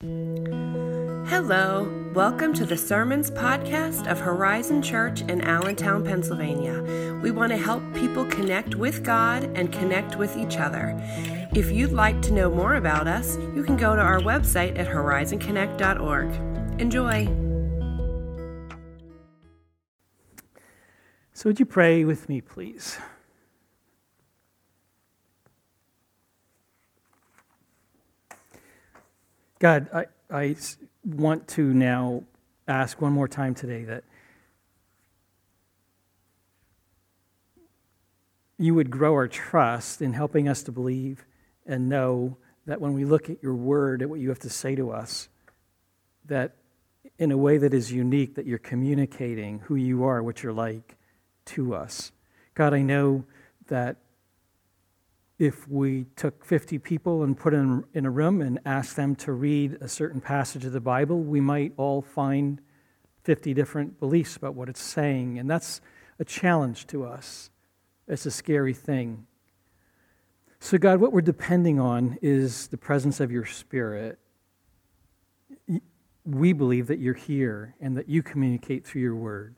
Hello, 0.00 1.92
welcome 2.14 2.54
to 2.54 2.64
the 2.64 2.76
Sermons 2.76 3.32
podcast 3.32 4.08
of 4.08 4.20
Horizon 4.20 4.80
Church 4.80 5.22
in 5.22 5.40
Allentown, 5.40 6.04
Pennsylvania. 6.04 7.18
We 7.20 7.32
want 7.32 7.50
to 7.50 7.58
help 7.58 7.82
people 7.94 8.24
connect 8.26 8.76
with 8.76 9.02
God 9.02 9.42
and 9.56 9.72
connect 9.72 10.14
with 10.14 10.36
each 10.36 10.56
other. 10.56 10.96
If 11.52 11.72
you'd 11.72 11.90
like 11.90 12.22
to 12.22 12.32
know 12.32 12.48
more 12.48 12.76
about 12.76 13.08
us, 13.08 13.38
you 13.56 13.64
can 13.64 13.76
go 13.76 13.96
to 13.96 14.00
our 14.00 14.20
website 14.20 14.78
at 14.78 14.86
horizonconnect.org. 14.86 16.80
Enjoy. 16.80 17.26
So, 21.32 21.48
would 21.48 21.58
you 21.58 21.66
pray 21.66 22.04
with 22.04 22.28
me, 22.28 22.40
please? 22.40 22.98
God, 29.58 29.88
I, 29.92 30.06
I 30.30 30.56
want 31.04 31.48
to 31.48 31.74
now 31.74 32.22
ask 32.68 33.00
one 33.00 33.12
more 33.12 33.26
time 33.26 33.56
today 33.56 33.84
that 33.84 34.04
you 38.56 38.74
would 38.74 38.90
grow 38.90 39.14
our 39.14 39.26
trust 39.26 40.00
in 40.00 40.12
helping 40.12 40.48
us 40.48 40.62
to 40.64 40.72
believe 40.72 41.24
and 41.66 41.88
know 41.88 42.36
that 42.66 42.80
when 42.80 42.92
we 42.92 43.04
look 43.04 43.30
at 43.30 43.42
your 43.42 43.54
word, 43.54 44.02
at 44.02 44.08
what 44.08 44.20
you 44.20 44.28
have 44.28 44.38
to 44.40 44.50
say 44.50 44.76
to 44.76 44.92
us, 44.92 45.28
that 46.26 46.54
in 47.18 47.32
a 47.32 47.36
way 47.36 47.58
that 47.58 47.74
is 47.74 47.90
unique, 47.90 48.36
that 48.36 48.46
you're 48.46 48.58
communicating 48.58 49.58
who 49.60 49.74
you 49.74 50.04
are, 50.04 50.22
what 50.22 50.42
you're 50.42 50.52
like 50.52 50.96
to 51.46 51.74
us. 51.74 52.12
God, 52.54 52.74
I 52.74 52.82
know 52.82 53.24
that 53.68 53.96
if 55.38 55.68
we 55.68 56.04
took 56.16 56.44
50 56.44 56.78
people 56.78 57.22
and 57.22 57.36
put 57.36 57.52
them 57.52 57.84
in 57.94 58.04
a 58.04 58.10
room 58.10 58.40
and 58.40 58.58
asked 58.64 58.96
them 58.96 59.14
to 59.16 59.32
read 59.32 59.78
a 59.80 59.88
certain 59.88 60.20
passage 60.20 60.64
of 60.64 60.72
the 60.72 60.80
Bible, 60.80 61.20
we 61.20 61.40
might 61.40 61.72
all 61.76 62.02
find 62.02 62.60
50 63.22 63.54
different 63.54 64.00
beliefs 64.00 64.36
about 64.36 64.54
what 64.54 64.68
it's 64.68 64.82
saying. 64.82 65.38
And 65.38 65.48
that's 65.48 65.80
a 66.18 66.24
challenge 66.24 66.86
to 66.88 67.04
us. 67.04 67.50
It's 68.08 68.26
a 68.26 68.30
scary 68.30 68.74
thing. 68.74 69.26
So, 70.60 70.76
God, 70.76 71.00
what 71.00 71.12
we're 71.12 71.20
depending 71.20 71.78
on 71.78 72.18
is 72.20 72.66
the 72.68 72.78
presence 72.78 73.20
of 73.20 73.30
your 73.30 73.44
Spirit. 73.44 74.18
We 76.24 76.52
believe 76.52 76.88
that 76.88 76.98
you're 76.98 77.14
here 77.14 77.76
and 77.80 77.96
that 77.96 78.08
you 78.08 78.24
communicate 78.24 78.84
through 78.84 79.02
your 79.02 79.14
word. 79.14 79.54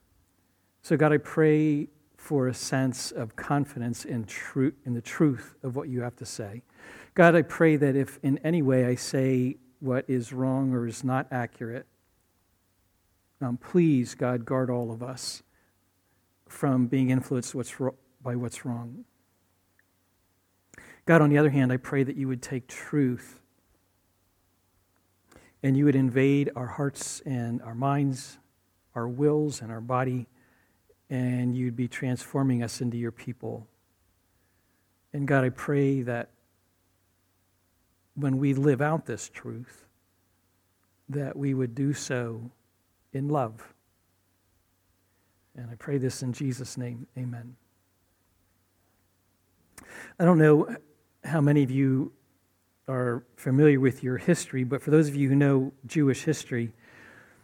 So, 0.82 0.98
God, 0.98 1.12
I 1.12 1.18
pray 1.18 1.88
for 2.20 2.48
a 2.48 2.54
sense 2.54 3.10
of 3.10 3.34
confidence 3.34 4.04
in, 4.04 4.22
tru- 4.24 4.74
in 4.84 4.92
the 4.92 5.00
truth 5.00 5.54
of 5.62 5.74
what 5.74 5.88
you 5.88 6.02
have 6.02 6.14
to 6.14 6.26
say. 6.26 6.60
God, 7.14 7.34
I 7.34 7.40
pray 7.40 7.76
that 7.76 7.96
if 7.96 8.18
in 8.22 8.36
any 8.44 8.60
way 8.60 8.84
I 8.84 8.94
say 8.94 9.56
what 9.80 10.04
is 10.06 10.30
wrong 10.30 10.74
or 10.74 10.86
is 10.86 11.02
not 11.02 11.26
accurate, 11.30 11.86
um, 13.40 13.56
please, 13.56 14.14
God, 14.14 14.44
guard 14.44 14.68
all 14.68 14.92
of 14.92 15.02
us 15.02 15.42
from 16.46 16.88
being 16.88 17.08
influenced 17.08 17.54
what's 17.54 17.80
ro- 17.80 17.96
by 18.22 18.36
what's 18.36 18.66
wrong. 18.66 19.06
God, 21.06 21.22
on 21.22 21.30
the 21.30 21.38
other 21.38 21.50
hand, 21.50 21.72
I 21.72 21.78
pray 21.78 22.04
that 22.04 22.16
you 22.16 22.28
would 22.28 22.42
take 22.42 22.68
truth 22.68 23.40
and 25.62 25.74
you 25.74 25.86
would 25.86 25.96
invade 25.96 26.50
our 26.54 26.66
hearts 26.66 27.22
and 27.24 27.62
our 27.62 27.74
minds, 27.74 28.36
our 28.94 29.08
wills 29.08 29.62
and 29.62 29.72
our 29.72 29.80
body 29.80 30.28
and 31.10 31.56
you'd 31.56 31.76
be 31.76 31.88
transforming 31.88 32.62
us 32.62 32.80
into 32.80 32.96
your 32.96 33.10
people. 33.10 33.66
And 35.12 35.26
God, 35.26 35.44
I 35.44 35.48
pray 35.50 36.02
that 36.02 36.30
when 38.14 38.38
we 38.38 38.54
live 38.54 38.80
out 38.80 39.06
this 39.06 39.28
truth, 39.28 39.86
that 41.08 41.36
we 41.36 41.52
would 41.52 41.74
do 41.74 41.92
so 41.92 42.50
in 43.12 43.28
love. 43.28 43.74
And 45.56 45.68
I 45.68 45.74
pray 45.74 45.98
this 45.98 46.22
in 46.22 46.32
Jesus' 46.32 46.78
name. 46.78 47.08
Amen. 47.18 47.56
I 50.18 50.24
don't 50.24 50.38
know 50.38 50.76
how 51.24 51.40
many 51.40 51.64
of 51.64 51.72
you 51.72 52.12
are 52.86 53.24
familiar 53.36 53.80
with 53.80 54.04
your 54.04 54.16
history, 54.16 54.62
but 54.62 54.80
for 54.80 54.90
those 54.90 55.08
of 55.08 55.16
you 55.16 55.28
who 55.28 55.34
know 55.34 55.72
Jewish 55.86 56.22
history, 56.22 56.72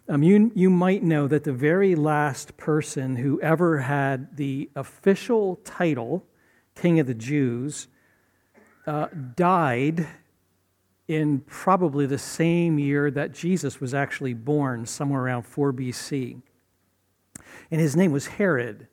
um, 0.09 0.22
you, 0.22 0.53
you 0.55 0.71
might 0.71 1.03
know 1.03 1.27
that 1.27 1.44
the 1.44 1.53
very 1.53 1.94
last 1.94 2.56
person 2.56 3.17
who 3.17 3.41
ever 3.41 3.78
had 3.78 4.37
the 4.37 4.71
official 4.77 5.56
title, 5.65 6.25
King 6.75 7.00
of 7.00 7.06
the 7.06 7.15
Jews, 7.15 7.89
uh, 8.87 9.09
died 9.34 10.06
in 11.09 11.41
probably 11.41 12.06
the 12.06 12.19
same 12.19 12.78
year 12.78 13.11
that 13.11 13.33
Jesus 13.33 13.81
was 13.81 13.95
actually 13.95 14.34
born, 14.34 14.87
somewhere 14.87 15.22
around 15.22 15.43
4 15.43 15.72
BC. 15.72 16.41
And 17.71 17.81
his 17.81 17.97
name 17.97 18.12
was 18.12 18.27
Herod. 18.27 18.87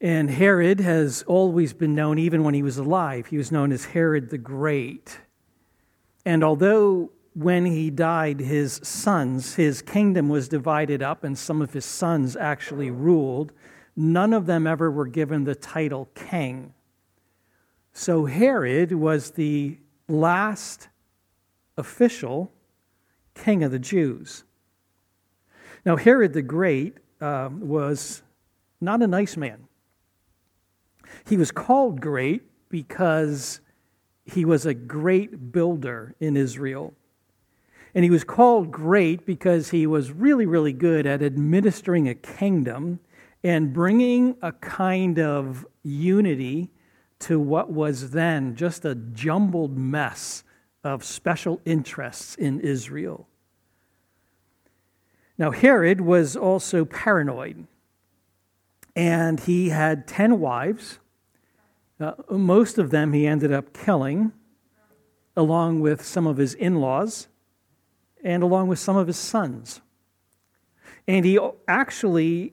And 0.00 0.30
Herod 0.30 0.80
has 0.80 1.22
always 1.26 1.72
been 1.72 1.94
known, 1.94 2.18
even 2.18 2.42
when 2.44 2.54
he 2.54 2.62
was 2.62 2.78
alive, 2.78 3.26
he 3.26 3.36
was 3.36 3.52
known 3.52 3.72
as 3.72 3.86
Herod 3.86 4.30
the 4.30 4.38
Great. 4.38 5.18
And 6.24 6.42
although 6.42 7.10
when 7.34 7.64
he 7.64 7.90
died, 7.90 8.40
his 8.40 8.80
sons, 8.82 9.54
his 9.54 9.80
kingdom 9.80 10.28
was 10.28 10.48
divided 10.48 11.02
up, 11.02 11.24
and 11.24 11.36
some 11.36 11.62
of 11.62 11.72
his 11.72 11.84
sons 11.84 12.36
actually 12.36 12.90
ruled. 12.90 13.52
None 13.96 14.32
of 14.32 14.46
them 14.46 14.66
ever 14.66 14.90
were 14.90 15.06
given 15.06 15.44
the 15.44 15.54
title 15.54 16.08
king. 16.14 16.74
So 17.92 18.26
Herod 18.26 18.92
was 18.92 19.32
the 19.32 19.78
last 20.08 20.88
official 21.76 22.52
king 23.34 23.64
of 23.64 23.70
the 23.70 23.78
Jews. 23.78 24.44
Now, 25.84 25.96
Herod 25.96 26.32
the 26.32 26.42
Great 26.42 26.98
uh, 27.20 27.48
was 27.52 28.22
not 28.80 29.02
a 29.02 29.06
nice 29.06 29.36
man. 29.36 29.68
He 31.26 31.36
was 31.36 31.50
called 31.50 32.00
great 32.00 32.42
because 32.68 33.60
he 34.24 34.44
was 34.44 34.64
a 34.66 34.74
great 34.74 35.52
builder 35.52 36.14
in 36.20 36.36
Israel. 36.36 36.94
And 37.94 38.04
he 38.04 38.10
was 38.10 38.24
called 38.24 38.70
great 38.70 39.26
because 39.26 39.70
he 39.70 39.86
was 39.86 40.12
really, 40.12 40.46
really 40.46 40.72
good 40.72 41.06
at 41.06 41.22
administering 41.22 42.08
a 42.08 42.14
kingdom 42.14 43.00
and 43.44 43.72
bringing 43.72 44.36
a 44.40 44.52
kind 44.52 45.18
of 45.18 45.66
unity 45.82 46.70
to 47.20 47.38
what 47.38 47.70
was 47.70 48.10
then 48.10 48.54
just 48.56 48.84
a 48.84 48.94
jumbled 48.94 49.76
mess 49.76 50.42
of 50.82 51.04
special 51.04 51.60
interests 51.64 52.34
in 52.34 52.60
Israel. 52.60 53.28
Now, 55.38 55.50
Herod 55.50 56.00
was 56.00 56.36
also 56.36 56.84
paranoid, 56.84 57.66
and 58.94 59.40
he 59.40 59.68
had 59.70 60.06
10 60.06 60.40
wives. 60.40 60.98
Uh, 62.00 62.14
most 62.30 62.78
of 62.78 62.90
them 62.90 63.12
he 63.12 63.26
ended 63.26 63.52
up 63.52 63.72
killing, 63.72 64.32
along 65.36 65.80
with 65.80 66.04
some 66.04 66.26
of 66.26 66.36
his 66.36 66.54
in 66.54 66.80
laws 66.80 67.28
and 68.22 68.42
along 68.42 68.68
with 68.68 68.78
some 68.78 68.96
of 68.96 69.06
his 69.06 69.16
sons. 69.16 69.80
And 71.08 71.24
he 71.24 71.38
actually 71.66 72.52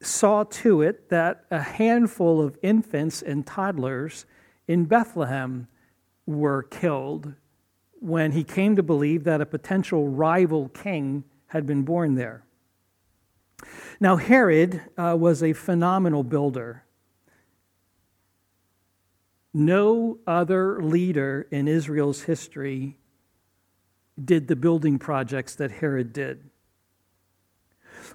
saw 0.00 0.44
to 0.44 0.80
it 0.82 1.10
that 1.10 1.44
a 1.50 1.60
handful 1.60 2.40
of 2.40 2.58
infants 2.62 3.20
and 3.20 3.46
toddlers 3.46 4.24
in 4.66 4.86
Bethlehem 4.86 5.68
were 6.26 6.62
killed 6.62 7.34
when 7.98 8.32
he 8.32 8.42
came 8.42 8.76
to 8.76 8.82
believe 8.82 9.24
that 9.24 9.40
a 9.40 9.46
potential 9.46 10.08
rival 10.08 10.68
king 10.70 11.24
had 11.48 11.66
been 11.66 11.82
born 11.82 12.14
there. 12.14 12.44
Now, 13.98 14.16
Herod 14.16 14.80
uh, 14.96 15.16
was 15.18 15.42
a 15.42 15.52
phenomenal 15.52 16.22
builder. 16.22 16.84
No 19.52 20.18
other 20.26 20.80
leader 20.80 21.46
in 21.50 21.68
Israel's 21.68 22.22
history 22.22 22.96
did 24.22 24.48
the 24.48 24.56
building 24.56 24.98
projects 24.98 25.54
that 25.56 25.70
Herod 25.70 26.12
did. 26.12 26.50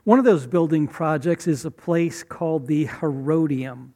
One 0.04 0.20
of 0.20 0.26
those 0.26 0.46
building 0.46 0.88
projects 0.88 1.48
is 1.48 1.66
a 1.66 1.72
place 1.72 2.24
called 2.24 2.68
the 2.68 2.86
Herodium. 2.86 3.94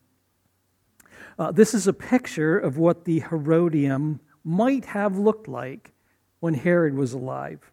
Uh, 1.38 1.52
this 1.52 1.74
is 1.74 1.88
a 1.88 1.94
picture 1.94 2.58
of 2.58 2.78
what 2.78 3.06
the 3.06 3.20
Herodium 3.20 4.20
might 4.44 4.86
have 4.86 5.18
looked 5.18 5.48
like 5.48 5.94
when 6.40 6.54
Herod 6.54 6.96
was 6.96 7.14
alive. 7.14 7.72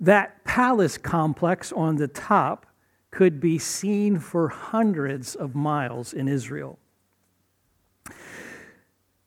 That 0.00 0.44
palace 0.44 0.96
complex 0.96 1.72
on 1.72 1.96
the 1.96 2.08
top 2.08 2.66
could 3.10 3.40
be 3.40 3.58
seen 3.58 4.18
for 4.18 4.48
hundreds 4.48 5.34
of 5.34 5.54
miles 5.54 6.12
in 6.12 6.28
Israel. 6.28 6.78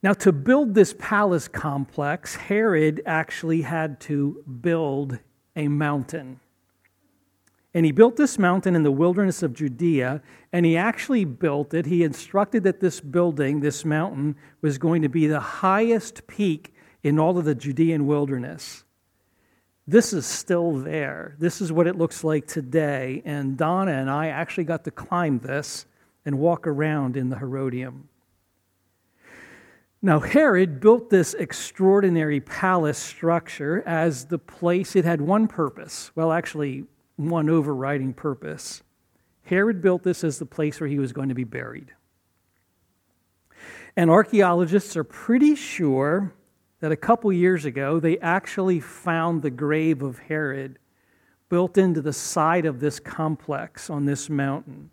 Now, 0.04 0.12
to 0.16 0.34
build 0.34 0.76
this 0.76 0.94
palace 1.00 1.48
complex, 1.48 2.36
Herod 2.36 3.02
actually 3.06 3.62
had 3.62 4.02
to 4.02 4.44
build 4.62 5.18
a 5.56 5.70
mountain. 5.70 6.42
And 7.74 7.86
he 7.86 7.94
built 7.94 8.18
this 8.18 8.38
mountain 8.38 8.76
in 8.76 8.84
the 8.84 8.92
wilderness 8.92 9.42
of 9.42 9.54
Judea, 9.54 10.22
and 10.52 10.66
he 10.66 10.76
actually 10.76 11.24
built 11.24 11.74
it. 11.74 11.86
He 11.86 12.04
instructed 12.04 12.64
that 12.64 12.82
this 12.82 13.00
building, 13.00 13.62
this 13.62 13.86
mountain, 13.86 14.36
was 14.62 14.78
going 14.78 15.02
to 15.04 15.10
be 15.10 15.26
the 15.26 15.40
highest 15.40 16.28
peak 16.28 16.76
in 17.02 17.18
all 17.18 17.38
of 17.38 17.46
the 17.46 17.56
Judean 17.56 18.06
wilderness. 18.06 18.84
this 19.86 20.14
is 20.14 20.26
still 20.26 20.74
there. 20.74 21.36
This 21.40 21.60
is 21.60 21.72
what 21.72 21.88
it 21.88 21.98
looks 21.98 22.24
like 22.24 22.48
today. 22.48 23.22
And 23.26 23.58
Donna 23.58 23.92
and 23.92 24.10
I 24.10 24.28
actually 24.28 24.64
got 24.64 24.86
to 24.86 24.92
climb 24.92 25.40
this 25.40 25.86
and 26.26 26.40
walk 26.40 26.68
around 26.68 27.18
in 27.18 27.30
the 27.30 27.38
Herodium. 27.38 28.08
Now, 30.06 30.20
Herod 30.20 30.82
built 30.82 31.10
this 31.10 31.34
extraordinary 31.34 32.42
palace 32.42 32.98
structure 32.98 33.82
as 33.86 34.26
the 34.26 34.38
place, 34.38 34.98
it 34.98 35.06
had 35.06 35.22
one 35.22 35.48
purpose. 35.48 36.12
Well, 36.14 36.34
actually, 36.34 36.84
one 37.16 37.50
overriding 37.50 38.14
purpose. 38.14 38.84
Herod 39.44 39.82
built 39.82 40.04
this 40.04 40.26
as 40.26 40.40
the 40.40 40.46
place 40.46 40.82
where 40.82 40.90
he 40.90 41.00
was 41.00 41.14
going 41.14 41.30
to 41.30 41.36
be 41.36 41.46
buried. 41.46 41.94
And 43.96 44.10
archaeologists 44.10 44.98
are 44.98 45.06
pretty 45.06 45.56
sure 45.56 46.34
that 46.82 46.92
a 46.92 46.98
couple 46.98 47.32
years 47.32 47.64
ago 47.64 48.02
they 48.02 48.18
actually 48.20 48.82
found 48.82 49.42
the 49.42 49.52
grave 49.52 50.02
of 50.02 50.20
Herod 50.20 50.80
built 51.48 51.78
into 51.78 52.02
the 52.02 52.12
side 52.12 52.66
of 52.66 52.82
this 52.82 53.00
complex 53.00 53.90
on 53.90 54.04
this 54.04 54.30
mountain. 54.30 54.90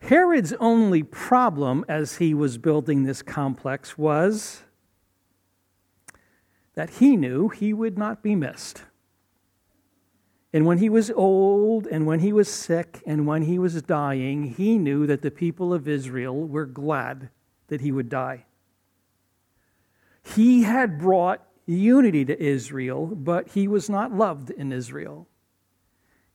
Herod's 0.00 0.52
only 0.54 1.02
problem 1.02 1.84
as 1.88 2.16
he 2.16 2.32
was 2.32 2.58
building 2.58 3.04
this 3.04 3.22
complex 3.22 3.98
was 3.98 4.62
that 6.74 6.90
he 6.90 7.16
knew 7.16 7.48
he 7.48 7.72
would 7.72 7.98
not 7.98 8.22
be 8.22 8.36
missed. 8.36 8.84
And 10.52 10.64
when 10.64 10.78
he 10.78 10.88
was 10.88 11.10
old, 11.10 11.86
and 11.86 12.06
when 12.06 12.20
he 12.20 12.32
was 12.32 12.48
sick, 12.48 13.02
and 13.04 13.26
when 13.26 13.42
he 13.42 13.58
was 13.58 13.82
dying, 13.82 14.44
he 14.44 14.78
knew 14.78 15.06
that 15.06 15.20
the 15.20 15.30
people 15.30 15.74
of 15.74 15.88
Israel 15.88 16.46
were 16.46 16.66
glad 16.66 17.30
that 17.66 17.80
he 17.80 17.92
would 17.92 18.08
die. 18.08 18.46
He 20.22 20.62
had 20.62 20.98
brought 20.98 21.44
unity 21.66 22.24
to 22.24 22.42
Israel, 22.42 23.06
but 23.06 23.48
he 23.48 23.68
was 23.68 23.90
not 23.90 24.12
loved 24.12 24.50
in 24.50 24.72
Israel. 24.72 25.28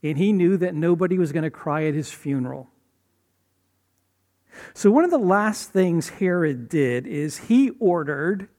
And 0.04 0.18
he 0.18 0.33
knew 0.33 0.57
that 0.57 0.75
nobody 0.75 1.18
was 1.18 1.31
going 1.31 1.44
to 1.44 1.50
cry 1.50 1.86
at 1.86 1.94
his 1.94 2.12
funeral. 2.12 2.69
So, 4.74 4.92
one 4.92 5.04
of 5.04 5.12
the 5.12 5.18
last 5.18 5.72
things 5.72 6.10
Herod 6.10 6.70
did 6.70 7.08
is 7.08 7.38
he 7.38 7.72
ordered 7.80 8.50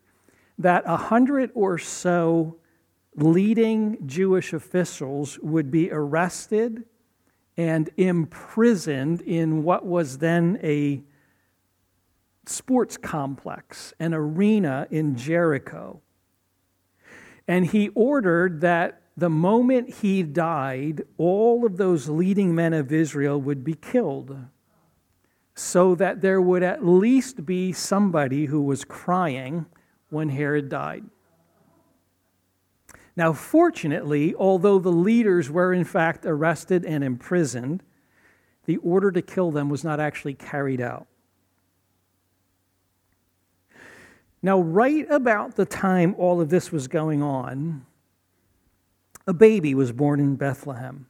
that 0.59 0.85
a 0.87 0.97
hundred 0.97 1.51
or 1.55 1.79
so 1.79 2.57
leading 3.17 4.07
Jewish 4.07 4.53
officials 4.53 5.39
would 5.41 5.71
be 5.71 5.91
arrested 5.91 6.85
and 7.57 7.91
imprisoned 7.97 9.21
in 9.23 9.63
what 9.63 9.87
was 9.87 10.19
then 10.19 10.59
a 10.63 11.03
sports 12.47 12.97
complex, 12.97 13.95
an 14.01 14.13
arena 14.13 14.87
in 14.91 15.17
Jericho. 15.17 16.01
And 17.47 17.67
he 17.67 17.91
ordered 17.91 18.61
that 18.63 19.03
the 19.17 19.31
moment 19.31 19.97
he 19.97 20.23
died, 20.23 21.03
all 21.19 21.65
of 21.65 21.77
those 21.77 22.09
leading 22.09 22.55
men 22.55 22.73
of 22.73 22.93
Israel 22.93 23.41
would 23.41 23.63
be 23.63 23.75
killed 23.75 24.37
so 25.55 25.95
that 25.95 26.21
there 26.21 26.41
would 26.41 26.63
at 26.63 26.85
least 26.85 27.47
be 27.47 27.73
somebody 27.73 28.47
who 28.47 28.61
was 28.61 28.85
crying 28.85 29.67
when 30.11 30.29
Herod 30.29 30.69
died. 30.69 31.05
Now, 33.17 33.33
fortunately, 33.33 34.35
although 34.35 34.81
the 34.81 34.91
leaders 34.91 35.49
were 35.49 35.73
in 35.73 35.85
fact 35.85 36.27
arrested 36.27 36.85
and 36.85 37.05
imprisoned, 37.05 37.83
the 38.67 38.79
order 38.79 39.13
to 39.13 39.23
kill 39.23 39.53
them 39.53 39.69
was 39.69 39.85
not 39.85 40.01
actually 40.01 40.35
carried 40.35 40.81
out. 40.81 41.07
Now, 44.43 44.61
right 44.61 45.07
about 45.09 45.55
the 45.55 45.65
time 45.65 46.15
all 46.19 46.41
of 46.41 46.51
this 46.51 46.73
was 46.73 46.89
going 46.89 47.23
on, 47.23 47.87
a 49.27 49.33
baby 49.33 49.75
was 49.75 49.93
born 49.93 50.21
in 50.21 50.37
Bethlehem. 50.37 51.07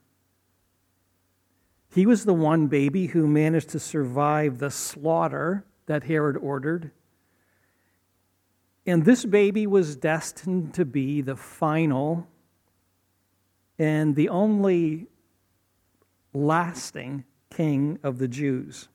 He 1.95 2.05
was 2.05 2.25
the 2.25 2.33
one 2.33 2.67
baby 2.67 3.05
who 3.05 3.25
managed 3.25 3.69
to 3.69 3.79
survive 3.79 4.57
the 4.57 4.69
slaughter 4.69 5.63
that 5.85 6.03
Herod 6.03 6.35
ordered. 6.35 6.91
And 8.85 9.05
this 9.05 9.23
baby 9.23 9.65
was 9.65 9.95
destined 9.95 10.73
to 10.73 10.83
be 10.83 11.21
the 11.21 11.37
final 11.37 12.27
and 13.79 14.13
the 14.13 14.27
only 14.27 15.07
lasting 16.33 17.23
king 17.49 17.97
of 18.03 18.17
the 18.17 18.27
Jews. 18.27 18.89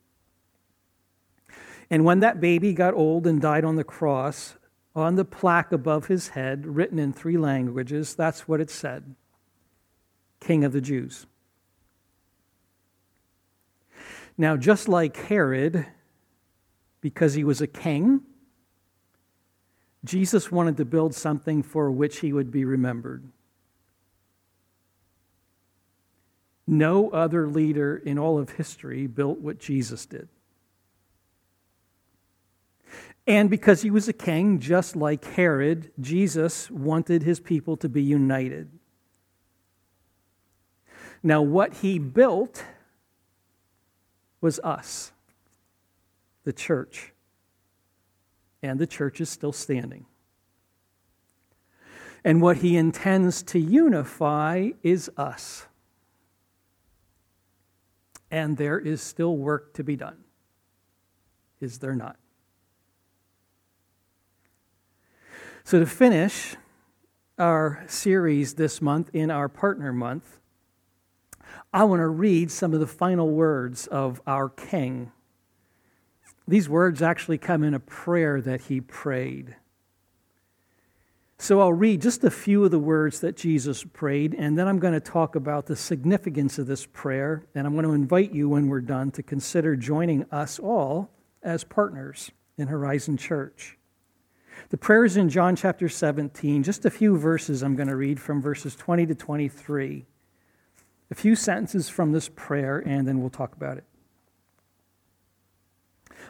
And 1.89 2.05
when 2.05 2.19
that 2.19 2.39
baby 2.39 2.71
got 2.71 2.93
old 2.93 3.25
and 3.25 3.41
died 3.41 3.65
on 3.65 3.77
the 3.77 3.83
cross, 3.83 4.57
on 4.95 5.15
the 5.15 5.25
plaque 5.25 5.71
above 5.71 6.05
his 6.05 6.29
head, 6.29 6.67
written 6.67 6.99
in 6.99 7.13
three 7.13 7.39
languages, 7.39 8.13
that's 8.13 8.47
what 8.47 8.61
it 8.61 8.69
said 8.69 9.15
King 10.39 10.63
of 10.63 10.71
the 10.71 10.81
Jews. 10.81 11.25
Now, 14.37 14.57
just 14.57 14.87
like 14.87 15.15
Herod, 15.15 15.85
because 17.01 17.33
he 17.33 17.43
was 17.43 17.61
a 17.61 17.67
king, 17.67 18.21
Jesus 20.03 20.51
wanted 20.51 20.77
to 20.77 20.85
build 20.85 21.13
something 21.13 21.61
for 21.61 21.91
which 21.91 22.19
he 22.19 22.33
would 22.33 22.51
be 22.51 22.65
remembered. 22.65 23.23
No 26.65 27.09
other 27.09 27.47
leader 27.47 27.97
in 27.97 28.17
all 28.17 28.39
of 28.39 28.51
history 28.51 29.05
built 29.07 29.39
what 29.39 29.59
Jesus 29.59 30.05
did. 30.05 30.29
And 33.27 33.49
because 33.49 33.81
he 33.81 33.91
was 33.91 34.07
a 34.07 34.13
king, 34.13 34.59
just 34.59 34.95
like 34.95 35.23
Herod, 35.23 35.91
Jesus 35.99 36.71
wanted 36.71 37.23
his 37.23 37.39
people 37.39 37.77
to 37.77 37.89
be 37.89 38.01
united. 38.01 38.69
Now, 41.21 41.41
what 41.41 41.75
he 41.75 41.99
built 41.99 42.63
was 44.41 44.59
us, 44.59 45.13
the 46.43 46.51
church. 46.51 47.13
And 48.63 48.79
the 48.79 48.87
church 48.87 49.21
is 49.21 49.29
still 49.29 49.53
standing. 49.53 50.05
And 52.23 52.41
what 52.41 52.57
he 52.57 52.77
intends 52.77 53.41
to 53.43 53.59
unify 53.59 54.71
is 54.83 55.09
us. 55.17 55.65
And 58.29 58.57
there 58.57 58.79
is 58.79 59.01
still 59.01 59.35
work 59.35 59.73
to 59.73 59.83
be 59.83 59.95
done. 59.95 60.17
Is 61.59 61.79
there 61.79 61.95
not? 61.95 62.17
So, 65.63 65.79
to 65.79 65.85
finish 65.85 66.55
our 67.37 67.83
series 67.87 68.55
this 68.55 68.81
month 68.81 69.09
in 69.13 69.31
our 69.31 69.47
partner 69.47 69.93
month, 69.93 70.40
I 71.73 71.83
want 71.83 71.99
to 71.99 72.07
read 72.07 72.51
some 72.51 72.73
of 72.73 72.79
the 72.79 72.87
final 72.87 73.29
words 73.29 73.87
of 73.87 74.21
our 74.27 74.49
King. 74.49 75.11
These 76.47 76.67
words 76.67 77.01
actually 77.01 77.37
come 77.37 77.63
in 77.63 77.73
a 77.73 77.79
prayer 77.79 78.41
that 78.41 78.61
he 78.61 78.81
prayed. 78.81 79.55
So 81.37 81.59
I'll 81.59 81.73
read 81.73 82.01
just 82.01 82.23
a 82.23 82.29
few 82.29 82.63
of 82.63 82.71
the 82.71 82.77
words 82.77 83.19
that 83.21 83.35
Jesus 83.35 83.83
prayed, 83.83 84.35
and 84.35 84.55
then 84.55 84.67
I'm 84.67 84.77
going 84.77 84.93
to 84.93 84.99
talk 84.99 85.35
about 85.35 85.65
the 85.65 85.75
significance 85.75 86.59
of 86.59 86.67
this 86.67 86.85
prayer. 86.85 87.47
And 87.55 87.65
I'm 87.65 87.73
going 87.73 87.85
to 87.85 87.93
invite 87.93 88.31
you, 88.31 88.47
when 88.49 88.67
we're 88.67 88.81
done, 88.81 89.09
to 89.11 89.23
consider 89.23 89.75
joining 89.75 90.25
us 90.31 90.59
all 90.59 91.09
as 91.41 91.63
partners 91.63 92.29
in 92.59 92.67
Horizon 92.67 93.17
Church. 93.17 93.77
The 94.69 94.77
prayer 94.77 95.03
is 95.03 95.17
in 95.17 95.29
John 95.29 95.55
chapter 95.55 95.89
17. 95.89 96.61
Just 96.61 96.85
a 96.85 96.91
few 96.91 97.17
verses 97.17 97.63
I'm 97.63 97.75
going 97.75 97.89
to 97.89 97.95
read 97.95 98.19
from 98.19 98.39
verses 98.39 98.75
20 98.75 99.07
to 99.07 99.15
23 99.15 100.05
a 101.11 101.15
few 101.15 101.35
sentences 101.35 101.89
from 101.89 102.13
this 102.13 102.29
prayer, 102.29 102.79
and 102.79 103.07
then 103.07 103.19
we'll 103.19 103.29
talk 103.29 103.53
about 103.53 103.77
it. 103.77 103.83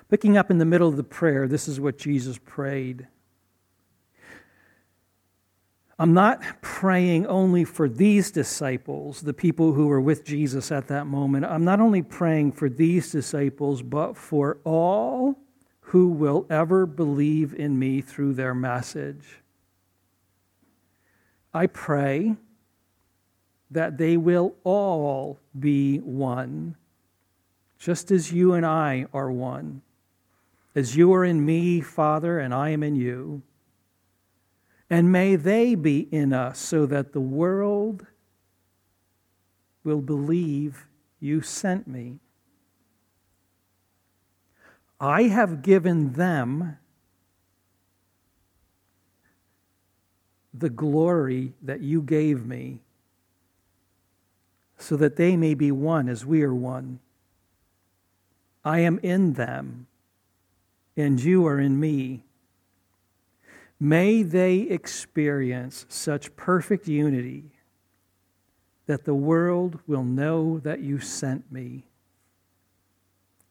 Picking 0.10 0.36
up 0.36 0.52
in 0.52 0.58
the 0.58 0.66
middle 0.66 0.90
of 0.90 0.98
the 0.98 1.04
prayer, 1.04 1.48
this 1.48 1.68
is 1.68 1.80
what 1.80 1.98
Jesus 1.98 2.38
prayed. 2.40 3.08
I'm 6.00 6.16
not 6.16 6.42
praying 6.62 7.28
only 7.28 7.64
for 7.64 7.88
these 7.88 8.32
disciples, 8.32 9.22
the 9.22 9.36
people 9.36 9.74
who 9.74 9.86
were 9.86 10.02
with 10.02 10.26
Jesus 10.26 10.72
at 10.72 10.88
that 10.88 11.06
moment. 11.06 11.46
I'm 11.46 11.64
not 11.64 11.80
only 11.80 12.02
praying 12.02 12.54
for 12.54 12.68
these 12.68 13.12
disciples, 13.12 13.84
but 13.84 14.18
for 14.18 14.58
all 14.64 15.38
who 15.82 16.08
will 16.08 16.48
ever 16.50 16.88
believe 16.88 17.54
in 17.54 17.78
me 17.78 18.02
through 18.02 18.34
their 18.34 18.56
message. 18.56 19.42
I 21.54 21.68
pray 21.68 22.36
that 23.72 23.98
they 23.98 24.18
will 24.18 24.54
all 24.64 25.40
be 25.58 25.98
one, 26.00 26.76
just 27.80 28.12
as 28.12 28.32
you 28.32 28.54
and 28.54 28.66
I 28.66 29.08
are 29.14 29.32
one. 29.32 29.82
As 30.76 30.96
you 30.96 31.14
are 31.14 31.26
in 31.26 31.46
me, 31.46 31.82
Father, 31.82 32.40
and 32.40 32.54
I 32.54 32.70
am 32.70 32.84
in 32.84 32.96
you. 32.96 33.42
And 34.90 35.12
may 35.12 35.38
they 35.38 35.76
be 35.76 36.08
in 36.12 36.34
us 36.34 36.60
so 36.60 36.86
that 36.86 37.14
the 37.14 37.22
world 37.22 38.06
will 39.84 40.02
believe 40.02 40.86
you 41.20 41.42
sent 41.42 41.88
me. 41.88 42.20
I 45.00 45.24
have 45.24 45.62
given 45.62 46.14
them 46.14 46.78
the 50.54 50.70
glory 50.70 51.54
that 51.62 51.82
you 51.82 52.02
gave 52.02 52.46
me, 52.46 52.82
so 54.82 54.96
that 54.98 55.16
they 55.16 55.38
may 55.38 55.54
be 55.54 55.72
one 55.72 56.10
as 56.10 56.26
we 56.26 56.42
are 56.42 56.54
one. 56.54 57.00
I 58.66 58.80
am 58.80 59.00
in 59.04 59.34
them, 59.34 59.88
and 60.98 61.22
you 61.22 61.46
are 61.46 61.60
in 61.60 61.80
me. 61.80 62.24
May 63.80 64.24
they 64.24 64.62
experience 64.62 65.86
such 65.88 66.36
perfect 66.36 66.88
unity 66.88 67.52
that 68.88 69.06
the 69.06 69.14
world 69.14 69.80
will 69.88 70.04
know 70.04 70.60
that 70.60 70.80
you 70.80 71.00
sent 71.00 71.52
me 71.52 71.84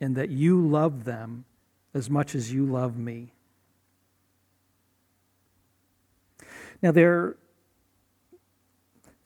and 0.00 0.16
that 0.16 0.30
you 0.30 0.66
love 0.66 1.04
them 1.04 1.44
as 1.94 2.10
much 2.10 2.34
as 2.34 2.52
you 2.52 2.66
love 2.66 2.96
me. 2.96 3.32
Now, 6.82 6.92
there, 6.92 7.36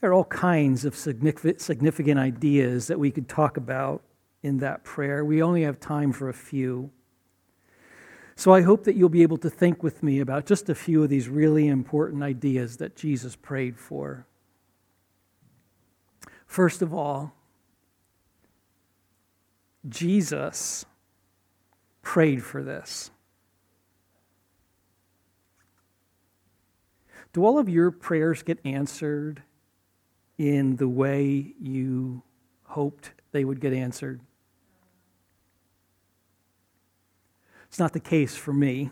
there 0.05 0.11
are 0.11 0.17
all 0.17 0.25
kinds 0.25 0.85
of 0.85 0.95
significant, 0.95 2.19
ideas 2.19 2.89
that 2.89 2.99
we 2.99 3.11
could 3.11 3.27
talk 3.27 3.57
about 3.57 4.03
in 4.43 4.59
that 4.59 4.85
prayer. 4.85 5.25
We 5.25 5.43
only 5.43 5.63
have 5.63 5.81
time 5.81 6.13
for 6.13 6.29
a 6.29 6.35
few. 6.35 6.91
So 8.37 8.53
I 8.53 8.61
hope 8.61 8.85
that 8.85 8.97
you'll 8.97 9.09
be 9.09 9.23
able 9.23 9.39
to 9.39 9.49
think 9.49 9.83
with 9.83 10.03
me 10.03 10.21
about 10.21 10.45
just 10.45 10.69
a 10.69 10.75
few 10.75 11.03
of 11.03 11.09
these 11.09 11.31
really 11.31 11.69
important 11.69 12.23
ideas 12.23 12.77
that 12.77 12.97
Jesus 12.97 13.35
prayed 13.35 13.79
for. 13.79 14.27
First 16.47 16.83
of 16.83 16.93
all, 16.93 17.33
Jesus 19.89 20.85
prayed 22.03 22.45
for 22.45 22.63
this. 22.63 23.11
Do 27.33 27.43
all 27.43 27.59
of 27.59 27.71
your 27.71 27.91
prayers 27.91 28.43
get 28.43 28.59
answered 28.67 29.43
in 30.39 30.77
the 30.77 30.89
way 30.89 31.55
you 31.61 32.23
hoped 32.65 33.13
they 33.33 33.45
would 33.45 33.61
get 33.61 33.73
answered? 33.73 34.21
It's 37.69 37.79
not 37.79 37.93
the 37.93 38.01
case 38.01 38.37
for 38.37 38.53
me. 38.53 38.91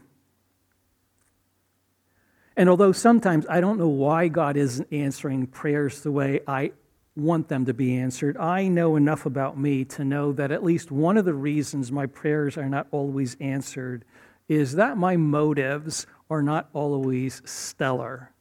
And 2.56 2.68
although 2.68 2.92
sometimes 2.92 3.46
I 3.48 3.60
don't 3.60 3.78
know 3.78 3.88
why 3.88 4.28
God 4.28 4.56
isn't 4.56 4.92
answering 4.92 5.46
prayers 5.46 6.02
the 6.02 6.12
way 6.12 6.40
I 6.46 6.72
want 7.16 7.48
them 7.48 7.64
to 7.66 7.74
be 7.74 7.96
answered, 7.96 8.36
I 8.36 8.68
know 8.68 8.96
enough 8.96 9.24
about 9.24 9.58
me 9.58 9.84
to 9.84 10.04
know 10.04 10.32
that 10.32 10.50
at 10.50 10.64
least 10.64 10.90
one 10.90 11.16
of 11.16 11.24
the 11.24 11.34
reasons 11.34 11.92
my 11.92 12.06
prayers 12.06 12.56
are 12.56 12.68
not 12.68 12.88
always 12.90 13.36
answered 13.40 14.04
is 14.48 14.74
that 14.74 14.96
my 14.98 15.16
motives 15.16 16.06
are 16.28 16.42
not 16.42 16.68
always 16.72 17.40
stellar. 17.44 18.31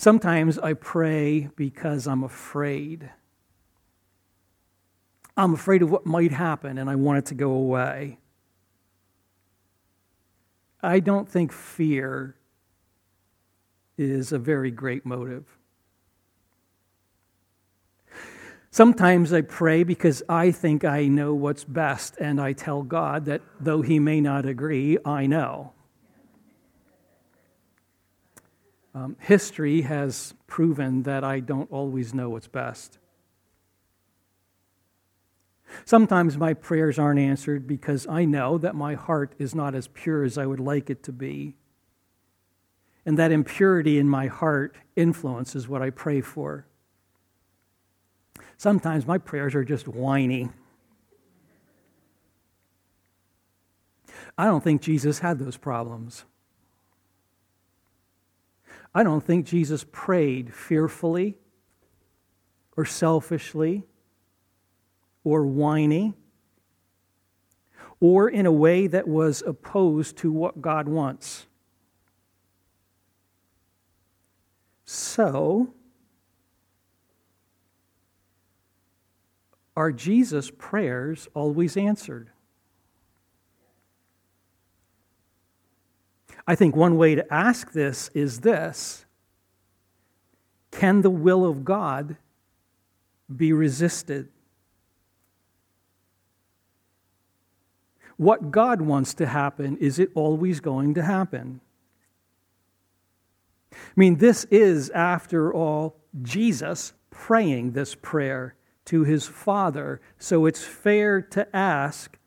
Sometimes 0.00 0.58
I 0.58 0.72
pray 0.72 1.50
because 1.56 2.06
I'm 2.06 2.24
afraid. 2.24 3.10
I'm 5.36 5.52
afraid 5.52 5.82
of 5.82 5.90
what 5.90 6.06
might 6.06 6.32
happen 6.32 6.78
and 6.78 6.88
I 6.88 6.94
want 6.94 7.18
it 7.18 7.26
to 7.26 7.34
go 7.34 7.50
away. 7.50 8.18
I 10.82 11.00
don't 11.00 11.28
think 11.28 11.52
fear 11.52 12.34
is 13.98 14.32
a 14.32 14.38
very 14.38 14.70
great 14.70 15.04
motive. 15.04 15.44
Sometimes 18.70 19.34
I 19.34 19.42
pray 19.42 19.82
because 19.82 20.22
I 20.30 20.50
think 20.50 20.82
I 20.82 21.08
know 21.08 21.34
what's 21.34 21.64
best, 21.64 22.16
and 22.18 22.40
I 22.40 22.54
tell 22.54 22.82
God 22.82 23.26
that 23.26 23.42
though 23.60 23.82
He 23.82 23.98
may 23.98 24.22
not 24.22 24.46
agree, 24.46 24.96
I 25.04 25.26
know. 25.26 25.74
Um, 28.94 29.16
history 29.20 29.82
has 29.82 30.34
proven 30.46 31.04
that 31.04 31.22
I 31.22 31.40
don't 31.40 31.70
always 31.70 32.12
know 32.12 32.30
what's 32.30 32.48
best. 32.48 32.98
Sometimes 35.84 36.36
my 36.36 36.54
prayers 36.54 36.98
aren't 36.98 37.20
answered 37.20 37.66
because 37.66 38.06
I 38.08 38.24
know 38.24 38.58
that 38.58 38.74
my 38.74 38.94
heart 38.94 39.34
is 39.38 39.54
not 39.54 39.74
as 39.74 39.88
pure 39.88 40.24
as 40.24 40.36
I 40.36 40.46
would 40.46 40.58
like 40.58 40.90
it 40.90 41.04
to 41.04 41.12
be. 41.12 41.54
And 43.06 43.18
that 43.18 43.32
impurity 43.32 43.98
in 43.98 44.08
my 44.08 44.26
heart 44.26 44.76
influences 44.96 45.68
what 45.68 45.82
I 45.82 45.90
pray 45.90 46.20
for. 46.20 46.66
Sometimes 48.56 49.06
my 49.06 49.18
prayers 49.18 49.54
are 49.54 49.64
just 49.64 49.88
whiny. 49.88 50.50
I 54.36 54.44
don't 54.44 54.62
think 54.62 54.82
Jesus 54.82 55.20
had 55.20 55.38
those 55.38 55.56
problems. 55.56 56.24
I 58.94 59.02
don't 59.02 59.22
think 59.22 59.46
Jesus 59.46 59.84
prayed 59.92 60.54
fearfully 60.54 61.38
or 62.76 62.84
selfishly 62.84 63.84
or 65.22 65.46
whiny 65.46 66.14
or 68.00 68.28
in 68.28 68.46
a 68.46 68.52
way 68.52 68.86
that 68.86 69.06
was 69.06 69.42
opposed 69.46 70.16
to 70.16 70.32
what 70.32 70.60
God 70.62 70.88
wants. 70.88 71.46
So, 74.84 75.74
are 79.76 79.92
Jesus' 79.92 80.50
prayers 80.50 81.28
always 81.34 81.76
answered? 81.76 82.30
I 86.50 86.56
think 86.56 86.74
one 86.74 86.96
way 86.96 87.14
to 87.14 87.32
ask 87.32 87.72
this 87.72 88.10
is 88.12 88.40
this 88.40 89.06
Can 90.70 91.02
the 91.02 91.10
will 91.10 91.44
of 91.44 91.64
God 91.64 92.16
be 93.34 93.52
resisted? 93.52 94.28
what 98.20 98.50
God 98.50 98.82
wants 98.82 99.14
to 99.14 99.26
happen, 99.26 99.78
is 99.78 99.98
it 99.98 100.10
always 100.14 100.60
going 100.60 100.92
to 100.92 101.02
happen? 101.02 101.58
I 103.72 103.76
mean, 103.96 104.16
this 104.16 104.44
is, 104.50 104.90
after 104.90 105.54
all, 105.54 105.96
Jesus 106.20 106.92
praying 107.08 107.72
this 107.72 107.94
prayer 107.94 108.56
to 108.84 109.04
his 109.04 109.24
Father. 109.24 110.02
So 110.18 110.44
it's 110.44 110.62
fair 110.62 111.22
to 111.22 111.56
ask 111.56 112.18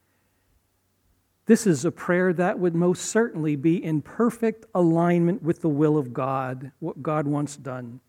this 1.45 1.67
is 1.67 1.83
a 1.83 1.91
prayer 1.91 2.31
that 2.33 2.57
would 2.57 2.73
most 2.73 3.05
certainly 3.05 3.55
be 3.55 3.83
in 3.83 4.01
perfect 4.01 4.65
alignment 4.73 5.43
with 5.43 5.61
the 5.61 5.69
will 5.69 5.97
of 5.97 6.13
God, 6.13 6.71
what 6.79 7.03
God 7.03 7.27
wants 7.27 7.57
done. 7.57 7.99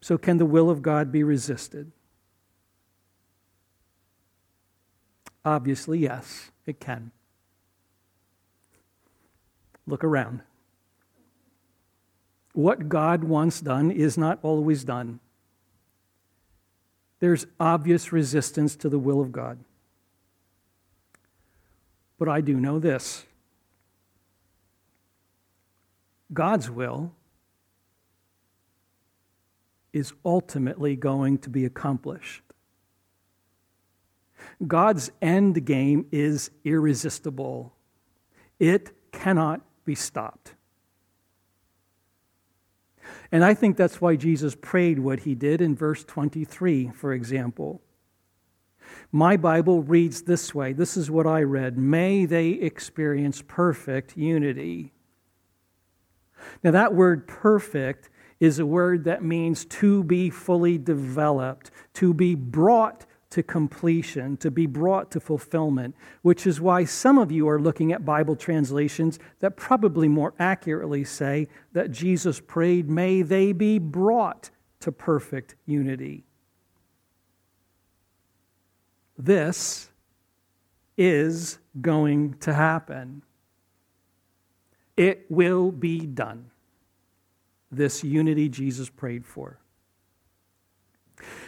So, 0.00 0.16
can 0.16 0.38
the 0.38 0.46
will 0.46 0.70
of 0.70 0.80
God 0.80 1.12
be 1.12 1.22
resisted? 1.22 1.92
Obviously, 5.44 5.98
yes, 5.98 6.50
it 6.64 6.80
can. 6.80 7.10
Look 9.86 10.02
around. 10.02 10.40
What 12.52 12.88
God 12.88 13.24
wants 13.24 13.60
done 13.60 13.90
is 13.90 14.16
not 14.16 14.38
always 14.42 14.84
done. 14.84 15.20
There's 17.20 17.46
obvious 17.58 18.12
resistance 18.12 18.74
to 18.76 18.88
the 18.88 18.98
will 18.98 19.20
of 19.20 19.30
God. 19.30 19.58
But 22.18 22.28
I 22.28 22.40
do 22.40 22.58
know 22.58 22.78
this 22.78 23.24
God's 26.32 26.70
will 26.70 27.12
is 29.92 30.12
ultimately 30.24 30.96
going 30.96 31.38
to 31.38 31.50
be 31.50 31.64
accomplished. 31.64 32.42
God's 34.66 35.10
end 35.20 35.64
game 35.64 36.06
is 36.12 36.50
irresistible, 36.64 37.74
it 38.58 39.12
cannot 39.12 39.60
be 39.84 39.94
stopped. 39.94 40.54
And 43.32 43.44
I 43.44 43.54
think 43.54 43.76
that's 43.76 44.00
why 44.00 44.16
Jesus 44.16 44.56
prayed 44.60 44.98
what 44.98 45.20
he 45.20 45.34
did 45.34 45.60
in 45.60 45.76
verse 45.76 46.04
23, 46.04 46.90
for 46.94 47.12
example. 47.12 47.80
My 49.12 49.36
Bible 49.36 49.82
reads 49.82 50.22
this 50.22 50.54
way 50.54 50.72
this 50.72 50.96
is 50.96 51.10
what 51.10 51.26
I 51.26 51.42
read 51.42 51.78
May 51.78 52.24
they 52.24 52.50
experience 52.50 53.42
perfect 53.46 54.16
unity. 54.16 54.92
Now, 56.64 56.70
that 56.70 56.94
word 56.94 57.26
perfect 57.26 58.08
is 58.40 58.58
a 58.58 58.66
word 58.66 59.04
that 59.04 59.22
means 59.22 59.66
to 59.66 60.02
be 60.02 60.30
fully 60.30 60.78
developed, 60.78 61.70
to 61.94 62.14
be 62.14 62.34
brought 62.34 63.04
to 63.30 63.42
completion, 63.42 64.36
to 64.38 64.50
be 64.50 64.66
brought 64.66 65.10
to 65.12 65.20
fulfillment, 65.20 65.94
which 66.22 66.46
is 66.46 66.60
why 66.60 66.84
some 66.84 67.16
of 67.16 67.30
you 67.30 67.48
are 67.48 67.60
looking 67.60 67.92
at 67.92 68.04
Bible 68.04 68.34
translations 68.34 69.18
that 69.38 69.56
probably 69.56 70.08
more 70.08 70.34
accurately 70.38 71.04
say 71.04 71.48
that 71.72 71.92
Jesus 71.92 72.40
prayed, 72.40 72.90
May 72.90 73.22
they 73.22 73.52
be 73.52 73.78
brought 73.78 74.50
to 74.80 74.90
perfect 74.90 75.54
unity. 75.64 76.24
This 79.16 79.90
is 80.96 81.58
going 81.80 82.34
to 82.40 82.52
happen. 82.52 83.22
It 84.96 85.26
will 85.28 85.70
be 85.70 86.00
done. 86.04 86.50
This 87.70 88.02
unity 88.02 88.48
Jesus 88.48 88.88
prayed 88.88 89.24
for. 89.24 89.59